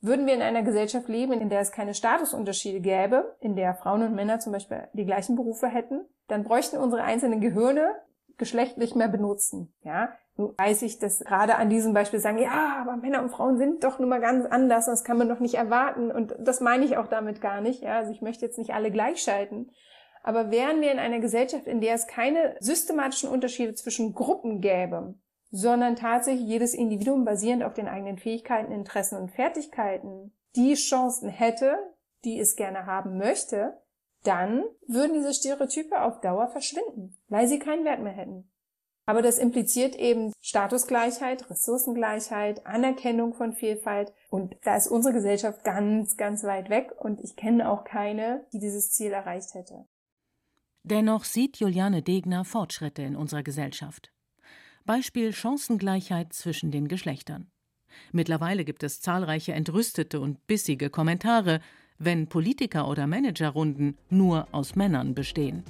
Würden 0.00 0.26
wir 0.26 0.34
in 0.34 0.42
einer 0.42 0.62
Gesellschaft 0.62 1.08
leben, 1.08 1.32
in 1.32 1.48
der 1.48 1.60
es 1.60 1.72
keine 1.72 1.94
Statusunterschiede 1.94 2.80
gäbe, 2.80 3.36
in 3.40 3.56
der 3.56 3.74
Frauen 3.74 4.02
und 4.02 4.14
Männer 4.14 4.38
zum 4.38 4.52
Beispiel 4.52 4.88
die 4.92 5.04
gleichen 5.04 5.34
Berufe 5.34 5.66
hätten, 5.66 6.04
dann 6.28 6.44
bräuchten 6.44 6.76
unsere 6.76 7.02
einzelnen 7.02 7.40
Gehirne 7.40 7.94
geschlechtlich 8.36 8.94
mehr 8.94 9.08
benutzen. 9.08 9.74
Ja, 9.82 10.10
nun 10.36 10.54
weiß 10.58 10.82
ich, 10.82 10.98
dass 10.98 11.20
gerade 11.20 11.56
an 11.56 11.70
diesem 11.70 11.94
Beispiel 11.94 12.20
sagen, 12.20 12.38
ja, 12.38 12.76
aber 12.80 12.96
Männer 12.96 13.22
und 13.22 13.30
Frauen 13.30 13.56
sind 13.56 13.82
doch 13.82 13.98
nun 13.98 14.10
mal 14.10 14.20
ganz 14.20 14.44
anders, 14.46 14.86
das 14.86 15.02
kann 15.02 15.18
man 15.18 15.28
doch 15.28 15.40
nicht 15.40 15.54
erwarten. 15.54 16.12
Und 16.12 16.34
das 16.38 16.60
meine 16.60 16.84
ich 16.84 16.98
auch 16.98 17.08
damit 17.08 17.40
gar 17.40 17.60
nicht. 17.60 17.82
Ja, 17.82 17.96
also 17.96 18.12
ich 18.12 18.20
möchte 18.20 18.44
jetzt 18.44 18.58
nicht 18.58 18.74
alle 18.74 18.90
gleichschalten. 18.90 19.70
Aber 20.26 20.50
wären 20.50 20.80
wir 20.80 20.90
in 20.90 20.98
einer 20.98 21.20
Gesellschaft, 21.20 21.68
in 21.68 21.80
der 21.80 21.94
es 21.94 22.08
keine 22.08 22.56
systematischen 22.58 23.30
Unterschiede 23.30 23.74
zwischen 23.74 24.12
Gruppen 24.12 24.60
gäbe, 24.60 25.14
sondern 25.52 25.94
tatsächlich 25.94 26.48
jedes 26.48 26.74
Individuum 26.74 27.24
basierend 27.24 27.62
auf 27.62 27.74
den 27.74 27.86
eigenen 27.86 28.18
Fähigkeiten, 28.18 28.72
Interessen 28.72 29.18
und 29.18 29.30
Fertigkeiten 29.30 30.32
die 30.56 30.74
Chancen 30.74 31.28
hätte, 31.28 31.78
die 32.24 32.40
es 32.40 32.56
gerne 32.56 32.86
haben 32.86 33.18
möchte, 33.18 33.80
dann 34.24 34.64
würden 34.88 35.14
diese 35.14 35.32
Stereotype 35.32 36.02
auf 36.02 36.20
Dauer 36.20 36.48
verschwinden, 36.48 37.16
weil 37.28 37.46
sie 37.46 37.60
keinen 37.60 37.84
Wert 37.84 38.00
mehr 38.00 38.12
hätten. 38.12 38.50
Aber 39.08 39.22
das 39.22 39.38
impliziert 39.38 39.94
eben 39.94 40.32
Statusgleichheit, 40.40 41.48
Ressourcengleichheit, 41.48 42.66
Anerkennung 42.66 43.32
von 43.32 43.52
Vielfalt. 43.52 44.12
Und 44.28 44.56
da 44.64 44.76
ist 44.76 44.88
unsere 44.88 45.14
Gesellschaft 45.14 45.62
ganz, 45.62 46.16
ganz 46.16 46.42
weit 46.42 46.68
weg. 46.68 46.92
Und 46.98 47.20
ich 47.20 47.36
kenne 47.36 47.70
auch 47.70 47.84
keine, 47.84 48.44
die 48.52 48.58
dieses 48.58 48.90
Ziel 48.90 49.12
erreicht 49.12 49.54
hätte. 49.54 49.86
Dennoch 50.86 51.24
sieht 51.24 51.56
Juliane 51.56 52.00
Degner 52.00 52.44
Fortschritte 52.44 53.02
in 53.02 53.16
unserer 53.16 53.42
Gesellschaft. 53.42 54.12
Beispiel 54.84 55.32
Chancengleichheit 55.32 56.32
zwischen 56.32 56.70
den 56.70 56.86
Geschlechtern. 56.86 57.50
Mittlerweile 58.12 58.64
gibt 58.64 58.84
es 58.84 59.00
zahlreiche 59.00 59.52
entrüstete 59.52 60.20
und 60.20 60.46
bissige 60.46 60.88
Kommentare, 60.88 61.60
wenn 61.98 62.28
Politiker- 62.28 62.86
oder 62.86 63.08
Managerrunden 63.08 63.98
nur 64.10 64.46
aus 64.52 64.76
Männern 64.76 65.16
bestehen. 65.16 65.64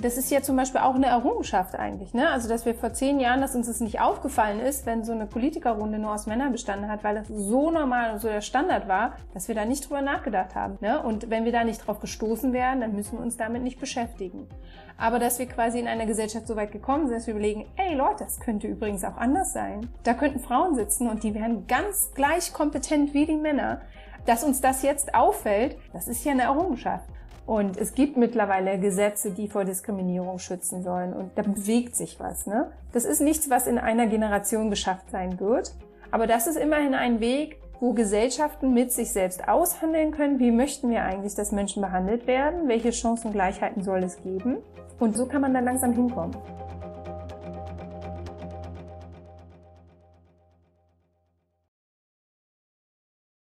Das 0.00 0.16
ist 0.16 0.30
ja 0.30 0.40
zum 0.40 0.56
Beispiel 0.56 0.80
auch 0.80 0.94
eine 0.94 1.06
Errungenschaft 1.06 1.74
eigentlich. 1.74 2.14
Ne? 2.14 2.28
Also, 2.30 2.48
dass 2.48 2.64
wir 2.64 2.74
vor 2.74 2.92
zehn 2.92 3.20
Jahren, 3.20 3.40
dass 3.40 3.54
uns 3.54 3.66
das 3.66 3.80
nicht 3.80 4.00
aufgefallen 4.00 4.60
ist, 4.60 4.86
wenn 4.86 5.04
so 5.04 5.12
eine 5.12 5.26
Politikerrunde 5.26 5.98
nur 5.98 6.14
aus 6.14 6.26
Männern 6.26 6.52
bestanden 6.52 6.90
hat, 6.90 7.04
weil 7.04 7.16
das 7.16 7.28
so 7.28 7.70
normal 7.70 8.12
und 8.12 8.20
so 8.20 8.28
der 8.28 8.40
Standard 8.40 8.88
war, 8.88 9.16
dass 9.34 9.48
wir 9.48 9.54
da 9.54 9.64
nicht 9.64 9.88
drüber 9.88 10.00
nachgedacht 10.00 10.54
haben. 10.54 10.78
Ne? 10.80 11.02
Und 11.02 11.28
wenn 11.28 11.44
wir 11.44 11.52
da 11.52 11.64
nicht 11.64 11.86
drauf 11.86 12.00
gestoßen 12.00 12.52
werden, 12.52 12.80
dann 12.80 12.94
müssen 12.94 13.18
wir 13.18 13.24
uns 13.24 13.36
damit 13.36 13.62
nicht 13.62 13.78
beschäftigen. 13.78 14.48
Aber 14.96 15.18
dass 15.18 15.38
wir 15.38 15.46
quasi 15.46 15.78
in 15.78 15.88
einer 15.88 16.06
Gesellschaft 16.06 16.46
so 16.46 16.56
weit 16.56 16.72
gekommen 16.72 17.06
sind, 17.06 17.16
dass 17.16 17.26
wir 17.26 17.34
überlegen, 17.34 17.66
ey 17.76 17.94
Leute, 17.94 18.24
das 18.24 18.38
könnte 18.38 18.66
übrigens 18.66 19.02
auch 19.04 19.16
anders 19.16 19.52
sein. 19.52 19.88
Da 20.02 20.14
könnten 20.14 20.40
Frauen 20.40 20.74
sitzen 20.74 21.08
und 21.08 21.22
die 21.22 21.34
wären 21.34 21.66
ganz 21.66 22.12
gleich 22.14 22.52
kompetent 22.52 23.14
wie 23.14 23.26
die 23.26 23.36
Männer. 23.36 23.80
Dass 24.26 24.44
uns 24.44 24.60
das 24.60 24.82
jetzt 24.82 25.14
auffällt, 25.14 25.76
das 25.92 26.06
ist 26.06 26.24
ja 26.24 26.32
eine 26.32 26.42
Errungenschaft. 26.42 27.08
Und 27.50 27.76
es 27.76 27.94
gibt 27.94 28.16
mittlerweile 28.16 28.78
Gesetze, 28.78 29.32
die 29.32 29.48
vor 29.48 29.64
Diskriminierung 29.64 30.38
schützen 30.38 30.84
sollen. 30.84 31.12
Und 31.12 31.32
da 31.34 31.42
bewegt 31.42 31.96
sich 31.96 32.20
was. 32.20 32.46
Ne? 32.46 32.70
Das 32.92 33.04
ist 33.04 33.20
nichts, 33.20 33.50
was 33.50 33.66
in 33.66 33.76
einer 33.76 34.06
Generation 34.06 34.70
geschafft 34.70 35.10
sein 35.10 35.40
wird. 35.40 35.74
Aber 36.12 36.28
das 36.28 36.46
ist 36.46 36.54
immerhin 36.54 36.94
ein 36.94 37.18
Weg, 37.18 37.60
wo 37.80 37.92
Gesellschaften 37.92 38.72
mit 38.72 38.92
sich 38.92 39.10
selbst 39.10 39.48
aushandeln 39.48 40.12
können, 40.12 40.38
wie 40.38 40.52
möchten 40.52 40.90
wir 40.90 41.02
eigentlich, 41.02 41.34
dass 41.34 41.50
Menschen 41.50 41.82
behandelt 41.82 42.28
werden, 42.28 42.68
welche 42.68 42.92
Chancengleichheiten 42.92 43.82
soll 43.82 44.04
es 44.04 44.22
geben. 44.22 44.58
Und 45.00 45.16
so 45.16 45.26
kann 45.26 45.40
man 45.40 45.52
dann 45.52 45.64
langsam 45.64 45.92
hinkommen. 45.92 46.36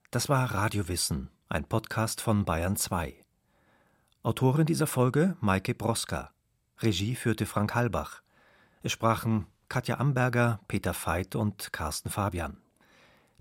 Das 0.09 0.29
war 0.29 0.51
Radio 0.55 0.87
Wissen, 0.87 1.29
ein 1.47 1.65
Podcast 1.65 2.21
von 2.21 2.43
Bayern 2.43 2.75
2. 2.75 3.28
Autorin 4.21 4.65
dieser 4.65 4.85
Folge 4.85 5.37
Maike 5.39 5.73
Broska. 5.73 6.31
Regie 6.79 7.15
führte 7.15 7.45
Frank 7.45 7.73
Halbach. 7.73 8.21
Es 8.83 8.91
sprachen 8.91 9.45
Katja 9.69 9.97
Amberger, 9.97 10.59
Peter 10.67 10.93
Veit 10.93 11.37
und 11.37 11.71
Carsten 11.71 12.09
Fabian. 12.09 12.57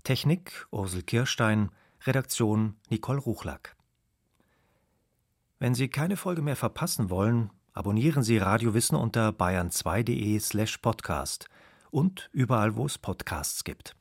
Technik 0.03 0.67
Ursel 0.71 1.03
Kirstein, 1.03 1.69
Redaktion 2.05 2.77
Nicole 2.89 3.19
Ruchlack. 3.19 3.75
Wenn 5.59 5.75
Sie 5.75 5.89
keine 5.89 6.15
Folge 6.15 6.41
mehr 6.41 6.55
verpassen 6.55 7.09
wollen, 7.09 7.49
abonnieren 7.73 8.23
Sie 8.23 8.37
Radio 8.37 8.73
Wissen 8.73 8.95
unter 8.95 9.31
bayern2.de 9.31 10.39
slash 10.39 10.77
podcast 10.77 11.49
und 11.91 12.29
überall, 12.31 12.77
wo 12.77 12.85
es 12.85 12.97
Podcasts 12.97 13.65
gibt. 13.65 13.97